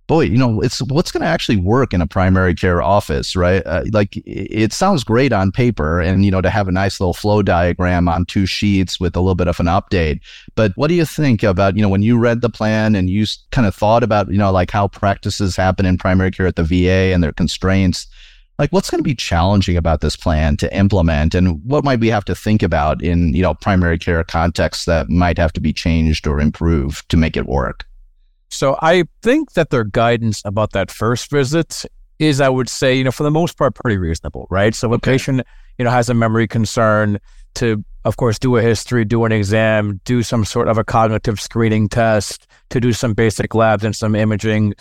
boy, 0.06 0.20
you 0.20 0.38
know, 0.38 0.60
it's 0.60 0.80
what's 0.82 1.10
going 1.10 1.22
to 1.22 1.26
actually 1.26 1.56
work 1.56 1.92
in 1.92 2.00
a 2.00 2.06
primary 2.06 2.54
care 2.54 2.80
office, 2.80 3.34
right? 3.34 3.66
Uh, 3.66 3.82
like 3.90 4.12
it 4.24 4.72
sounds 4.72 5.02
great 5.02 5.32
on 5.32 5.50
paper, 5.50 6.00
and 6.00 6.24
you 6.24 6.30
know, 6.30 6.40
to 6.40 6.48
have 6.48 6.68
a 6.68 6.72
nice 6.72 7.00
little 7.00 7.14
flow 7.14 7.42
diagram 7.42 8.08
on 8.08 8.24
two 8.24 8.46
sheets 8.46 9.00
with 9.00 9.16
a 9.16 9.20
little 9.20 9.34
bit 9.34 9.48
of 9.48 9.58
an 9.58 9.66
update. 9.66 10.20
But 10.54 10.70
what 10.76 10.86
do 10.86 10.94
you 10.94 11.04
think 11.04 11.42
about 11.42 11.74
you 11.74 11.82
know 11.82 11.88
when 11.88 12.02
you 12.02 12.18
read 12.18 12.40
the 12.40 12.50
plan 12.50 12.94
and 12.94 13.10
you 13.10 13.26
kind 13.50 13.66
of 13.66 13.74
thought 13.74 14.04
about 14.04 14.30
you 14.30 14.38
know 14.38 14.52
like 14.52 14.70
how 14.70 14.86
practices 14.86 15.56
happen 15.56 15.84
in 15.84 15.98
primary 15.98 16.30
care 16.30 16.46
at 16.46 16.54
the 16.54 16.62
VA 16.62 17.12
and 17.12 17.20
their 17.20 17.32
constraints? 17.32 18.06
Like 18.58 18.70
what's 18.70 18.90
going 18.90 19.00
to 19.00 19.04
be 19.04 19.14
challenging 19.14 19.76
about 19.76 20.00
this 20.00 20.16
plan 20.16 20.56
to 20.58 20.76
implement 20.76 21.34
and 21.34 21.62
what 21.64 21.84
might 21.84 22.00
we 22.00 22.08
have 22.08 22.24
to 22.24 22.34
think 22.34 22.62
about 22.62 23.02
in 23.02 23.34
you 23.34 23.42
know 23.42 23.54
primary 23.54 23.98
care 23.98 24.22
contexts 24.24 24.84
that 24.84 25.08
might 25.08 25.38
have 25.38 25.52
to 25.52 25.60
be 25.60 25.72
changed 25.72 26.26
or 26.26 26.40
improved 26.40 27.08
to 27.08 27.16
make 27.16 27.36
it 27.36 27.46
work 27.46 27.84
so 28.48 28.76
i 28.82 29.04
think 29.22 29.52
that 29.52 29.70
their 29.70 29.84
guidance 29.84 30.42
about 30.44 30.72
that 30.72 30.90
first 30.90 31.30
visit 31.30 31.84
is 32.18 32.40
i 32.40 32.48
would 32.48 32.68
say 32.68 32.94
you 32.94 33.04
know 33.04 33.10
for 33.10 33.24
the 33.24 33.30
most 33.30 33.58
part 33.58 33.74
pretty 33.74 33.98
reasonable 33.98 34.46
right 34.50 34.74
so 34.74 34.88
if 34.88 34.98
okay. 34.98 35.10
a 35.10 35.12
patient 35.14 35.42
you 35.78 35.84
know 35.84 35.90
has 35.90 36.08
a 36.08 36.14
memory 36.14 36.46
concern 36.46 37.18
to 37.54 37.84
of 38.04 38.16
course 38.16 38.38
do 38.38 38.56
a 38.56 38.62
history 38.62 39.04
do 39.04 39.24
an 39.24 39.32
exam 39.32 40.00
do 40.04 40.22
some 40.22 40.44
sort 40.44 40.68
of 40.68 40.78
a 40.78 40.84
cognitive 40.84 41.40
screening 41.40 41.88
test 41.88 42.46
to 42.70 42.80
do 42.80 42.92
some 42.92 43.14
basic 43.14 43.54
labs 43.54 43.84
and 43.84 43.96
some 43.96 44.14
imaging 44.14 44.74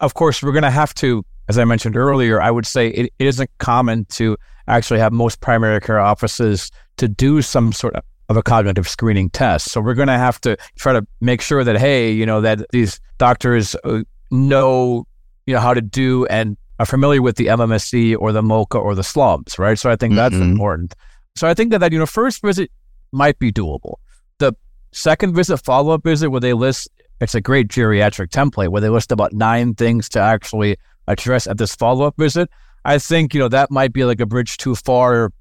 of 0.00 0.14
course 0.14 0.42
we're 0.42 0.52
going 0.52 0.62
to 0.62 0.70
have 0.70 0.92
to 0.94 1.24
as 1.48 1.58
I 1.58 1.64
mentioned 1.64 1.96
earlier, 1.96 2.40
I 2.40 2.50
would 2.50 2.66
say 2.66 2.88
it, 2.88 3.12
it 3.18 3.26
isn't 3.26 3.50
common 3.58 4.06
to 4.06 4.36
actually 4.68 5.00
have 5.00 5.12
most 5.12 5.40
primary 5.40 5.80
care 5.80 6.00
offices 6.00 6.70
to 6.96 7.08
do 7.08 7.42
some 7.42 7.72
sort 7.72 7.94
of, 7.96 8.02
of 8.28 8.36
a 8.36 8.42
cognitive 8.42 8.88
screening 8.88 9.30
test. 9.30 9.70
So 9.70 9.80
we're 9.80 9.94
going 9.94 10.08
to 10.08 10.18
have 10.18 10.40
to 10.42 10.56
try 10.76 10.92
to 10.94 11.06
make 11.20 11.40
sure 11.40 11.64
that, 11.64 11.76
hey, 11.76 12.10
you 12.12 12.24
know, 12.24 12.40
that 12.40 12.66
these 12.70 13.00
doctors 13.18 13.76
uh, 13.84 14.02
know, 14.30 15.06
you 15.46 15.54
know, 15.54 15.60
how 15.60 15.74
to 15.74 15.82
do 15.82 16.24
and 16.26 16.56
are 16.78 16.86
familiar 16.86 17.22
with 17.22 17.36
the 17.36 17.46
MMSE 17.46 18.16
or 18.18 18.32
the 18.32 18.42
MoCA 18.42 18.80
or 18.80 18.94
the 18.94 19.04
SLUMS, 19.04 19.58
right? 19.58 19.78
So 19.78 19.90
I 19.90 19.96
think 19.96 20.14
that's 20.14 20.34
mm-hmm. 20.34 20.52
important. 20.52 20.94
So 21.36 21.46
I 21.46 21.54
think 21.54 21.70
that 21.70 21.78
that, 21.78 21.92
you 21.92 21.98
know, 21.98 22.06
first 22.06 22.42
visit 22.42 22.70
might 23.12 23.38
be 23.38 23.52
doable. 23.52 23.96
The 24.38 24.54
second 24.92 25.34
visit, 25.34 25.58
follow 25.58 25.92
up 25.94 26.02
visit, 26.02 26.30
where 26.30 26.40
they 26.40 26.52
list, 26.52 26.88
it's 27.20 27.34
a 27.34 27.40
great 27.40 27.68
geriatric 27.68 28.28
template 28.30 28.68
where 28.68 28.80
they 28.80 28.88
list 28.88 29.12
about 29.12 29.32
nine 29.32 29.74
things 29.74 30.08
to 30.10 30.20
actually 30.20 30.76
address 31.06 31.46
at 31.46 31.58
this 31.58 31.74
follow 31.74 32.06
up 32.06 32.14
visit, 32.18 32.50
I 32.84 32.98
think, 32.98 33.34
you 33.34 33.40
know, 33.40 33.48
that 33.48 33.70
might 33.70 33.92
be 33.92 34.04
like 34.04 34.20
a 34.20 34.26
bridge 34.26 34.56
too 34.56 34.74
far 34.74 35.32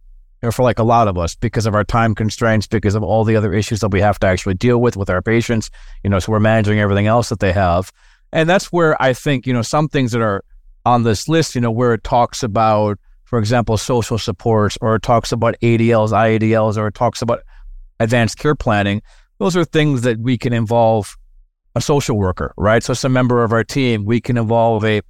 for 0.52 0.64
like 0.64 0.80
a 0.80 0.84
lot 0.84 1.08
of 1.08 1.18
us 1.18 1.36
because 1.36 1.66
of 1.66 1.74
our 1.74 1.84
time 1.84 2.14
constraints, 2.16 2.68
because 2.68 2.96
of 2.96 3.04
all 3.04 3.24
the 3.24 3.36
other 3.36 3.54
issues 3.54 3.80
that 3.80 3.90
we 3.90 4.02
have 4.02 4.20
to 4.20 4.28
actually 4.28 4.56
deal 4.56 4.80
with 4.80 4.98
with 4.98 5.10
our 5.10 5.22
patients, 5.22 5.70
you 6.04 6.10
know, 6.10 6.20
so 6.20 6.32
we're 6.32 6.40
managing 6.40 6.80
everything 6.80 7.08
else 7.08 7.30
that 7.30 7.40
they 7.40 7.54
have. 7.54 7.92
And 8.34 8.50
that's 8.50 8.72
where 8.72 9.02
I 9.02 9.14
think, 9.14 9.48
you 9.48 9.54
know, 9.54 9.62
some 9.62 9.88
things 9.88 10.12
that 10.12 10.22
are 10.22 10.44
on 10.86 11.04
this 11.04 11.30
list, 11.30 11.56
you 11.56 11.62
know, 11.62 11.72
where 11.72 11.94
it 11.94 12.04
talks 12.04 12.44
about, 12.44 13.00
for 13.24 13.40
example, 13.40 13.78
social 13.78 14.18
supports 14.18 14.78
or 14.82 14.96
it 14.96 15.02
talks 15.02 15.32
about 15.32 15.56
ADLs, 15.62 16.10
IADLs, 16.10 16.78
or 16.78 16.88
it 16.88 16.96
talks 16.96 17.22
about 17.22 17.42
advanced 18.00 18.38
care 18.38 18.56
planning, 18.56 19.02
those 19.40 19.56
are 19.56 19.66
things 19.66 20.02
that 20.02 20.20
we 20.20 20.38
can 20.38 20.54
involve 20.54 21.18
a 21.76 21.82
social 21.82 22.18
worker, 22.18 22.54
right? 22.58 22.84
So 22.84 22.94
some 22.94 23.14
member 23.14 23.44
of 23.44 23.52
our 23.52 23.64
team, 23.64 24.06
we 24.06 24.22
can 24.22 24.38
involve 24.38 24.86
a 24.86 25.02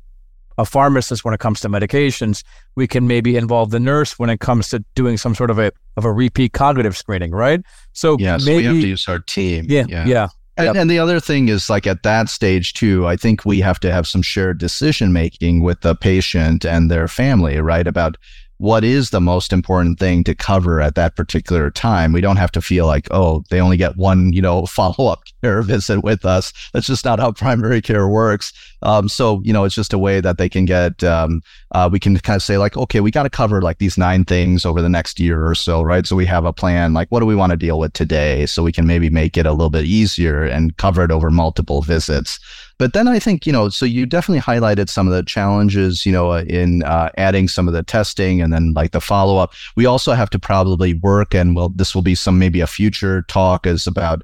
a 0.58 0.66
pharmacist 0.66 1.26
when 1.26 1.34
it 1.34 1.40
comes 1.40 1.60
to 1.62 1.70
medications. 1.70 2.44
We 2.76 2.88
can 2.88 3.08
maybe 3.08 3.36
involve 3.36 3.72
the 3.72 3.80
nurse 3.80 4.18
when 4.20 4.30
it 4.30 4.40
comes 4.40 4.70
to 4.70 4.84
doing 4.96 5.18
some 5.18 5.36
sort 5.36 5.50
of 5.50 5.60
a 5.60 5.72
of 5.98 6.06
a 6.06 6.12
repeat 6.12 6.54
cognitive 6.54 6.98
screening, 6.98 7.32
right? 7.32 7.62
So 7.94 8.18
yes, 8.20 8.46
maybe, 8.46 8.58
we 8.58 8.64
have 8.64 8.82
to 8.82 8.88
use 8.88 9.08
our 9.08 9.20
team. 9.20 9.66
Yeah, 9.68 9.86
yeah. 9.88 10.06
yeah. 10.06 10.28
And, 10.56 10.66
yep. 10.68 10.76
and, 10.76 10.90
the 10.90 11.00
other 11.00 11.20
thing 11.20 11.50
is 11.50 11.68
like 11.68 11.88
at 11.88 12.04
that 12.04 12.30
stage 12.30 12.74
too, 12.74 13.08
I 13.08 13.16
think 13.16 13.44
we 13.44 13.60
have 13.62 13.80
to 13.80 13.92
have 13.92 14.06
some 14.06 14.22
shared 14.22 14.60
decision 14.60 15.12
making 15.12 15.64
with 15.64 15.82
the 15.82 15.96
patient 15.96 16.64
and 16.64 16.92
their 16.92 17.08
family, 17.08 17.60
right? 17.60 17.88
About 17.88 18.18
what 18.58 18.84
is 18.84 19.10
the 19.10 19.20
most 19.20 19.52
important 19.52 20.00
thing 20.00 20.24
to 20.24 20.36
cover 20.36 20.80
at 20.80 20.96
that 20.96 21.16
particular 21.16 21.72
time. 21.72 22.14
We 22.14 22.22
don't 22.22 22.38
have 22.38 22.52
to 22.52 22.62
feel 22.62 22.86
like, 22.86 23.08
oh, 23.10 23.44
they 23.50 23.60
only 23.60 23.78
get 23.78 23.98
one, 23.98 24.32
you 24.32 24.42
know, 24.42 24.66
follow 24.68 25.08
up 25.08 25.24
care 25.44 25.62
visit 25.62 26.04
with 26.04 26.26
us. 26.26 26.54
That's 26.74 26.88
just 26.88 27.06
not 27.06 27.20
how 27.20 27.32
primary 27.32 27.82
care 27.82 28.08
works. 28.08 28.54
Um, 28.82 29.10
so, 29.10 29.42
you 29.44 29.54
know, 29.54 29.64
it's 29.66 29.76
just 29.76 29.94
a 29.94 29.98
way 29.98 30.22
that 30.22 30.38
they 30.38 30.50
can 30.50 30.66
get, 30.66 31.04
um, 31.04 31.42
uh, 31.72 31.90
we 31.92 32.00
can 32.00 32.18
kind 32.20 32.36
of 32.38 32.44
say 32.44 32.58
like, 32.58 32.78
okay, 32.78 33.00
we 33.00 33.12
got 33.12 33.24
to 33.24 33.30
cover 33.30 33.62
like 33.62 33.78
these 33.78 33.98
nine 33.98 34.26
things 34.26 34.66
over 34.66 34.82
the 34.82 34.90
next 34.90 35.20
year 35.20 35.46
or 35.46 35.56
so, 35.56 35.82
right? 35.82 36.06
So 36.06 36.16
we 36.16 36.26
have 36.26 36.46
a 36.46 36.54
plan, 36.54 36.94
like, 36.94 37.10
what 37.10 37.20
do 37.20 37.26
we 37.26 37.36
want 37.36 37.52
to 37.52 37.58
deal 37.58 37.80
with 37.80 37.94
today? 37.94 38.46
So 38.46 38.64
we 38.64 38.72
can 38.72 38.88
maybe 38.88 39.10
make 39.10 39.38
it 39.38 39.46
a 39.46 39.52
little 39.52 39.70
bit 39.70 39.86
easier 39.86 40.44
and 40.44 40.76
cover 40.78 41.04
it 41.04 41.12
over 41.12 41.30
multiple 41.30 41.82
visits. 41.82 42.40
But 42.80 42.94
then 42.94 43.08
I 43.08 43.20
think, 43.20 43.46
you 43.46 43.54
know, 43.54 43.70
so 43.70 43.86
you 43.86 44.06
definitely 44.06 44.42
highlighted 44.42 44.90
some 44.90 45.08
of 45.08 45.14
the 45.14 45.24
challenges, 45.24 46.06
you 46.06 46.12
know, 46.12 46.34
in 46.34 46.84
uh, 46.84 47.10
adding 47.18 47.48
some 47.48 47.68
of 47.68 47.74
the 47.74 47.84
testing 47.84 48.42
and 48.42 48.52
then 48.52 48.74
like 48.74 48.92
the 48.92 49.00
follow 49.00 49.38
up. 49.38 49.54
We 49.76 49.86
also 49.86 50.14
have 50.14 50.30
to 50.32 50.40
probably 50.40 50.96
work, 50.96 51.36
and 51.36 51.56
well, 51.56 51.70
this 51.70 51.94
will 51.94 52.02
be 52.02 52.16
some 52.16 52.40
maybe 52.40 52.62
a 52.62 52.68
future 52.68 53.22
talk 53.24 53.68
is 53.68 53.86
about 53.86 54.24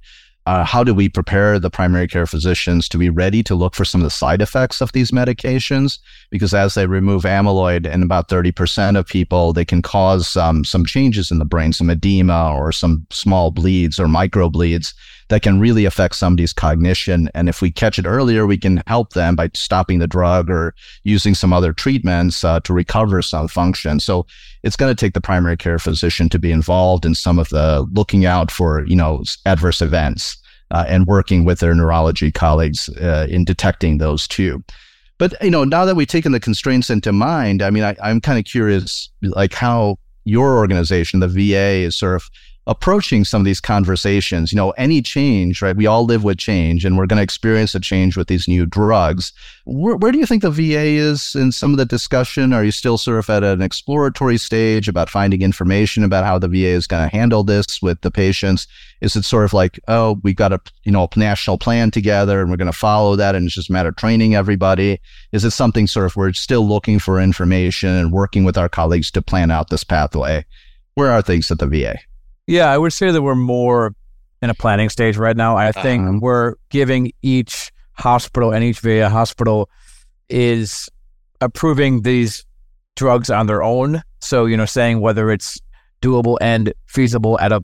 uh, 0.50 0.66
how 0.66 0.84
do 0.84 0.96
we 0.96 1.08
prepare 1.08 1.60
the 1.60 1.70
primary 1.70 2.08
care 2.08 2.26
physicians 2.26 2.90
to 2.90 2.98
be 2.98 3.08
ready 3.08 3.44
to 3.44 3.54
look 3.54 3.76
for 3.76 3.86
some 3.86 4.02
of 4.02 4.04
the 4.04 4.10
side 4.10 4.42
effects 4.42 4.82
of 4.82 4.92
these 4.94 5.12
medications? 5.12 6.00
Because 6.32 6.56
as 6.56 6.74
they 6.74 6.88
remove 6.88 7.22
amyloid 7.22 7.86
in 7.86 8.02
about 8.02 8.30
30% 8.30 8.98
of 8.98 9.06
people, 9.06 9.54
they 9.54 9.64
can 9.64 9.84
cause 9.84 10.36
um, 10.36 10.66
some 10.66 10.88
changes 10.88 11.30
in 11.30 11.38
the 11.38 11.46
brain, 11.46 11.72
some 11.72 11.92
edema 11.92 12.52
or 12.56 12.72
some 12.72 13.06
small 13.12 13.52
bleeds 13.52 14.00
or 14.00 14.08
micro 14.08 14.50
bleeds 14.50 14.96
that 15.28 15.44
can 15.44 15.60
really 15.60 15.86
affect 15.86 16.16
somebody's 16.16 16.54
cognition. 16.54 17.30
And 17.36 17.48
if 17.48 17.62
we 17.62 17.70
catch 17.70 18.00
it 18.00 18.08
earlier, 18.08 18.48
we 18.48 18.58
can 18.58 18.82
help 18.88 19.14
them 19.14 19.36
by 19.36 19.52
stopping 19.54 20.00
the 20.00 20.08
drug 20.08 20.50
or 20.50 20.74
using 21.04 21.36
some 21.36 21.54
other 21.54 21.74
treatments 21.74 22.44
uh, 22.44 22.60
to 22.62 22.74
recover 22.74 23.22
some 23.22 23.48
function. 23.48 24.00
So 24.00 24.26
it's 24.64 24.76
going 24.76 24.94
to 24.94 25.00
take 25.00 25.14
the 25.14 25.22
primary 25.22 25.58
care 25.58 25.80
physician 25.80 26.30
to 26.30 26.40
be 26.40 26.52
involved 26.52 27.06
in 27.06 27.16
some 27.16 27.40
of 27.40 27.50
the 27.50 27.88
looking 27.94 28.26
out 28.26 28.52
for, 28.52 28.86
you 28.86 28.96
know, 28.96 29.24
adverse 29.46 29.82
events 29.82 30.38
uh, 30.72 30.86
and 30.88 31.08
working 31.08 31.46
with 31.46 31.60
their 31.60 31.74
neurology 31.74 32.32
colleagues 32.32 32.90
uh, 32.98 33.28
in 33.30 33.46
detecting 33.46 33.98
those 33.98 34.28
too. 34.28 34.64
But 35.18 35.34
you 35.44 35.52
know, 35.52 35.66
now 35.66 35.86
that 35.86 35.96
we've 35.96 36.08
taken 36.08 36.32
the 36.32 36.40
constraints 36.40 36.90
into 36.90 37.12
mind, 37.12 37.62
I 37.62 37.70
mean, 37.70 37.84
I, 37.84 37.96
I'm 38.02 38.22
kind 38.22 38.40
of 38.40 38.46
curious, 38.46 39.10
like 39.22 39.54
how 39.54 39.98
your 40.24 40.58
organization, 40.58 41.20
the 41.20 41.28
VA, 41.28 41.86
is 41.86 41.98
sort 41.98 42.16
of 42.16 42.30
approaching 42.70 43.26
some 43.26 43.42
of 43.42 43.46
these 43.46 43.60
conversations. 43.60 44.52
You 44.54 44.58
know, 44.58 44.70
any 44.72 45.02
change, 45.02 45.60
right? 45.60 45.76
We 45.76 45.88
all 45.88 46.06
live 46.06 46.24
with 46.24 46.38
change 46.38 46.86
and 46.86 46.98
we're 46.98 47.08
going 47.08 47.18
to 47.18 47.24
experience 47.24 47.74
a 47.74 47.80
change 47.80 48.16
with 48.16 48.28
these 48.28 48.48
new 48.48 48.68
drugs. 48.68 49.34
Where, 49.66 49.96
where, 49.96 50.12
do 50.12 50.20
you 50.20 50.28
think 50.28 50.44
the 50.44 50.52
VA 50.52 50.86
is 50.86 51.34
in 51.34 51.52
some 51.52 51.72
of 51.72 51.78
the 51.78 51.86
discussion? 51.86 52.54
Are 52.54 52.64
you 52.64 52.72
still 52.72 53.00
sort 53.00 53.18
of 53.18 53.30
at 53.32 53.44
an 53.44 53.64
exploratory 53.64 54.38
stage 54.38 54.88
about 54.88 55.10
finding 55.10 55.42
information 55.42 56.04
about 56.04 56.26
how 56.26 56.38
the 56.38 56.48
VA 56.48 56.68
is 56.68 56.86
going 56.86 57.10
to 57.10 57.16
handle 57.16 57.44
this 57.44 57.82
with 57.82 58.02
the 58.02 58.12
patients? 58.12 58.68
Is 59.02 59.16
it 59.16 59.26
sort 59.26 59.46
of 59.46 59.54
like, 59.54 59.80
oh, 59.88 60.20
we've 60.22 60.36
got 60.36 60.54
a, 60.54 60.62
you 60.84 60.92
know, 60.92 61.10
a 61.12 61.20
national 61.20 61.58
plan 61.58 61.90
together 61.90 62.40
and 62.40 62.52
we're 62.52 62.58
going 62.58 62.72
to 62.72 62.78
follow 62.78 63.16
that 63.16 63.34
and 63.34 63.48
it's 63.48 63.56
just 63.56 63.72
a 63.72 63.74
matter 63.74 63.90
of 63.90 63.96
training 63.96 64.36
everybody? 64.36 65.02
Is 65.32 65.44
it 65.44 65.52
something 65.52 65.88
sort 65.88 66.06
of 66.06 66.16
we're 66.16 66.34
still 66.34 66.68
looking 66.68 67.00
for 67.00 67.20
information 67.20 67.90
and 67.90 68.12
working 68.12 68.44
with 68.44 68.60
our 68.60 68.70
colleagues 68.70 69.10
to 69.12 69.24
plan 69.24 69.50
out 69.50 69.72
this 69.72 69.84
pathway? 69.84 70.46
Where 70.94 71.10
are 71.10 71.24
things 71.24 71.50
at 71.50 71.58
the 71.58 71.66
VA? 71.66 71.98
Yeah, 72.50 72.72
I 72.72 72.78
would 72.78 72.94
say 72.94 73.12
that 73.12 73.22
we're 73.22 73.36
more 73.36 73.94
in 74.42 74.50
a 74.50 74.54
planning 74.54 74.90
stage 74.90 75.18
right 75.18 75.38
now. 75.38 75.56
I 75.56 75.72
think 75.72 76.08
uh-huh. 76.08 76.20
we're 76.22 76.56
giving 76.70 77.12
each 77.22 77.72
hospital 77.94 78.52
and 78.52 78.64
each 78.64 78.80
VA 78.80 79.10
hospital 79.10 79.70
is 80.30 80.90
approving 81.42 82.02
these 82.02 82.46
drugs 82.96 83.30
on 83.30 83.48
their 83.48 83.62
own. 83.62 84.02
So, 84.22 84.46
you 84.46 84.58
know, 84.58 84.66
saying 84.66 85.00
whether 85.02 85.30
it's 85.30 85.60
doable 86.02 86.38
and 86.42 86.74
feasible 86.88 87.40
at 87.40 87.52
a 87.52 87.64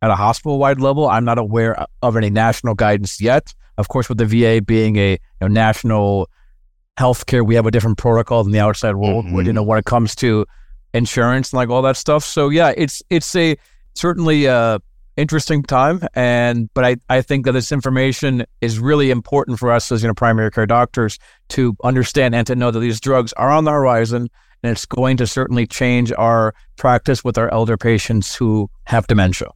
at 0.00 0.10
a 0.10 0.16
hospital 0.16 0.58
wide 0.58 0.80
level. 0.80 1.08
I'm 1.08 1.24
not 1.24 1.38
aware 1.38 1.86
of 2.02 2.16
any 2.16 2.30
national 2.30 2.74
guidance 2.74 3.20
yet. 3.20 3.54
Of 3.78 3.88
course, 3.88 4.08
with 4.08 4.18
the 4.18 4.26
VA 4.26 4.60
being 4.60 4.96
a 4.96 5.12
you 5.12 5.18
know, 5.40 5.48
national 5.48 6.28
healthcare, 6.98 7.46
we 7.46 7.54
have 7.54 7.66
a 7.66 7.70
different 7.70 7.98
protocol 7.98 8.42
than 8.42 8.52
the 8.52 8.60
outside 8.60 8.96
world. 8.96 9.26
Mm-hmm. 9.26 9.40
You 9.40 9.52
know, 9.52 9.62
when 9.62 9.78
it 9.78 9.84
comes 9.84 10.14
to 10.16 10.44
insurance 10.92 11.52
and 11.52 11.58
like 11.58 11.68
all 11.68 11.82
that 11.82 11.96
stuff. 11.96 12.24
So 12.24 12.48
yeah, 12.48 12.72
it's 12.76 13.02
it's 13.10 13.34
a 13.36 13.56
certainly 13.94 14.46
a 14.46 14.80
interesting 15.16 15.62
time. 15.62 16.00
And 16.14 16.70
but 16.74 16.84
I, 16.84 16.96
I 17.08 17.22
think 17.22 17.44
that 17.44 17.52
this 17.52 17.72
information 17.72 18.44
is 18.60 18.78
really 18.78 19.10
important 19.10 19.58
for 19.58 19.70
us 19.70 19.92
as 19.92 20.02
you 20.02 20.08
know 20.08 20.14
primary 20.14 20.50
care 20.50 20.66
doctors 20.66 21.18
to 21.50 21.76
understand 21.84 22.34
and 22.34 22.46
to 22.46 22.56
know 22.56 22.70
that 22.70 22.80
these 22.80 23.00
drugs 23.00 23.32
are 23.34 23.50
on 23.50 23.64
the 23.64 23.72
horizon 23.72 24.28
and 24.62 24.72
it's 24.72 24.86
going 24.86 25.16
to 25.16 25.26
certainly 25.26 25.66
change 25.66 26.12
our 26.12 26.54
practice 26.76 27.24
with 27.24 27.36
our 27.36 27.52
elder 27.52 27.76
patients 27.76 28.34
who 28.34 28.70
have 28.84 29.06
dementia. 29.06 29.48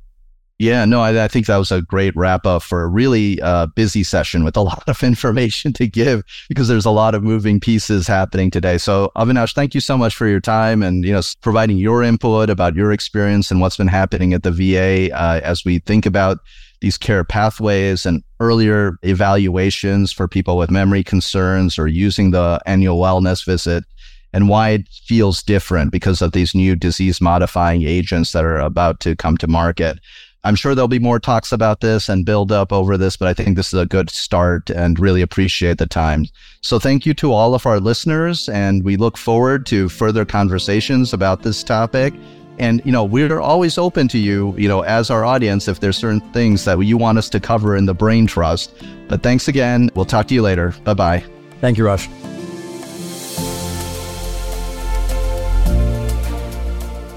Yeah, 0.58 0.86
no, 0.86 1.02
I, 1.02 1.24
I, 1.24 1.28
think 1.28 1.46
that 1.46 1.58
was 1.58 1.70
a 1.70 1.82
great 1.82 2.16
wrap 2.16 2.46
up 2.46 2.62
for 2.62 2.82
a 2.82 2.86
really 2.86 3.38
uh, 3.42 3.66
busy 3.66 4.02
session 4.02 4.42
with 4.42 4.56
a 4.56 4.62
lot 4.62 4.88
of 4.88 5.02
information 5.02 5.74
to 5.74 5.86
give 5.86 6.22
because 6.48 6.66
there's 6.66 6.86
a 6.86 6.90
lot 6.90 7.14
of 7.14 7.22
moving 7.22 7.60
pieces 7.60 8.06
happening 8.06 8.50
today. 8.50 8.78
So, 8.78 9.12
Avinash, 9.16 9.54
thank 9.54 9.74
you 9.74 9.80
so 9.80 9.98
much 9.98 10.16
for 10.16 10.26
your 10.26 10.40
time 10.40 10.82
and 10.82 11.04
you 11.04 11.12
know 11.12 11.20
providing 11.42 11.76
your 11.76 12.02
input 12.02 12.48
about 12.48 12.74
your 12.74 12.90
experience 12.90 13.50
and 13.50 13.60
what's 13.60 13.76
been 13.76 13.86
happening 13.86 14.32
at 14.32 14.44
the 14.44 14.50
VA 14.50 15.14
uh, 15.14 15.40
as 15.42 15.64
we 15.64 15.80
think 15.80 16.06
about 16.06 16.38
these 16.80 16.96
care 16.96 17.24
pathways 17.24 18.06
and 18.06 18.22
earlier 18.40 18.98
evaluations 19.02 20.10
for 20.10 20.26
people 20.26 20.56
with 20.56 20.70
memory 20.70 21.02
concerns 21.02 21.78
or 21.78 21.86
using 21.86 22.30
the 22.30 22.60
annual 22.64 22.98
wellness 22.98 23.44
visit 23.44 23.84
and 24.32 24.48
why 24.48 24.70
it 24.70 24.88
feels 24.88 25.42
different 25.42 25.90
because 25.90 26.20
of 26.20 26.32
these 26.32 26.54
new 26.54 26.76
disease 26.76 27.20
modifying 27.20 27.82
agents 27.84 28.32
that 28.32 28.44
are 28.44 28.58
about 28.58 29.00
to 29.00 29.16
come 29.16 29.36
to 29.38 29.46
market. 29.46 29.98
I'm 30.46 30.54
sure 30.54 30.76
there'll 30.76 30.86
be 30.86 31.00
more 31.00 31.18
talks 31.18 31.50
about 31.50 31.80
this 31.80 32.08
and 32.08 32.24
build 32.24 32.52
up 32.52 32.72
over 32.72 32.96
this, 32.96 33.16
but 33.16 33.26
I 33.26 33.34
think 33.34 33.56
this 33.56 33.74
is 33.74 33.80
a 33.80 33.84
good 33.84 34.10
start 34.10 34.70
and 34.70 34.96
really 34.96 35.20
appreciate 35.20 35.78
the 35.78 35.88
time. 35.88 36.26
So 36.60 36.78
thank 36.78 37.04
you 37.04 37.14
to 37.14 37.32
all 37.32 37.52
of 37.52 37.66
our 37.66 37.80
listeners, 37.80 38.48
and 38.48 38.84
we 38.84 38.96
look 38.96 39.16
forward 39.16 39.66
to 39.66 39.88
further 39.88 40.24
conversations 40.24 41.12
about 41.12 41.42
this 41.42 41.64
topic. 41.64 42.14
And, 42.60 42.80
you 42.84 42.92
know, 42.92 43.02
we're 43.02 43.40
always 43.40 43.76
open 43.76 44.06
to 44.06 44.18
you, 44.18 44.54
you 44.56 44.68
know, 44.68 44.82
as 44.82 45.10
our 45.10 45.24
audience, 45.24 45.66
if 45.66 45.80
there's 45.80 45.96
certain 45.96 46.20
things 46.32 46.64
that 46.64 46.78
you 46.78 46.96
want 46.96 47.18
us 47.18 47.28
to 47.30 47.40
cover 47.40 47.74
in 47.74 47.86
the 47.86 47.94
Brain 47.94 48.28
Trust. 48.28 48.72
But 49.08 49.24
thanks 49.24 49.48
again. 49.48 49.90
We'll 49.96 50.04
talk 50.04 50.28
to 50.28 50.34
you 50.34 50.42
later. 50.42 50.72
Bye 50.84 50.94
bye. 50.94 51.24
Thank 51.60 51.76
you, 51.76 51.84
Raj. 51.84 52.08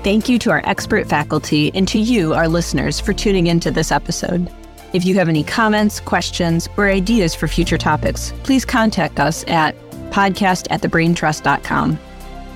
Thank 0.01 0.29
you 0.29 0.39
to 0.39 0.51
our 0.51 0.61
expert 0.63 1.09
faculty 1.09 1.71
and 1.75 1.85
to 1.89 1.99
you, 1.99 2.33
our 2.33 2.47
listeners, 2.47 3.01
for 3.01 3.11
tuning 3.11 3.47
into 3.47 3.69
this 3.69 3.91
episode. 3.91 4.49
If 4.93 5.03
you 5.03 5.15
have 5.15 5.27
any 5.27 5.43
comments, 5.43 5.99
questions, 5.99 6.69
or 6.77 6.87
ideas 6.87 7.35
for 7.35 7.49
future 7.49 7.77
topics, 7.77 8.31
please 8.43 8.63
contact 8.63 9.19
us 9.19 9.43
at 9.49 9.75
podcast 10.09 10.67
at 10.71 10.81
thebraintrust.com. 10.81 11.99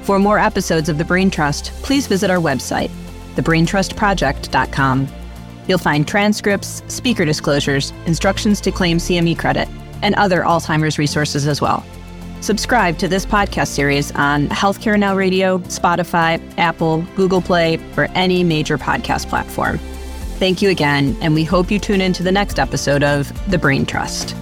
For 0.03 0.19
more 0.19 0.39
episodes 0.39 0.87
of 0.87 0.97
The 0.97 1.03
Brain 1.03 1.29
Trust, 1.29 1.73
please 1.83 2.07
visit 2.07 2.31
our 2.31 2.37
website, 2.37 2.89
thebraintrustproject.com. 3.35 5.07
You'll 5.67 5.77
find 5.77 6.07
transcripts, 6.07 6.81
speaker 6.87 7.25
disclosures, 7.25 7.91
instructions 8.05 8.61
to 8.61 8.71
claim 8.71 8.99
CME 8.99 9.37
credit, 9.37 9.67
and 10.01 10.15
other 10.15 10.43
Alzheimer's 10.43 10.97
resources 10.97 11.45
as 11.45 11.59
well. 11.59 11.85
Subscribe 12.43 12.97
to 12.97 13.07
this 13.07 13.25
podcast 13.25 13.69
series 13.69 14.11
on 14.15 14.49
Healthcare 14.49 14.99
Now 14.99 15.15
Radio, 15.15 15.59
Spotify, 15.59 16.41
Apple, 16.57 17.01
Google 17.15 17.41
Play, 17.41 17.79
or 17.95 18.09
any 18.15 18.43
major 18.43 18.77
podcast 18.77 19.29
platform. 19.29 19.77
Thank 20.39 20.61
you 20.61 20.69
again, 20.69 21.15
and 21.21 21.35
we 21.35 21.45
hope 21.45 21.71
you 21.71 21.79
tune 21.79 22.01
in 22.01 22.11
to 22.11 22.21
the 22.21 22.33
next 22.33 22.59
episode 22.59 23.01
of 23.01 23.31
The 23.49 23.57
Brain 23.57 23.85
Trust. 23.85 24.35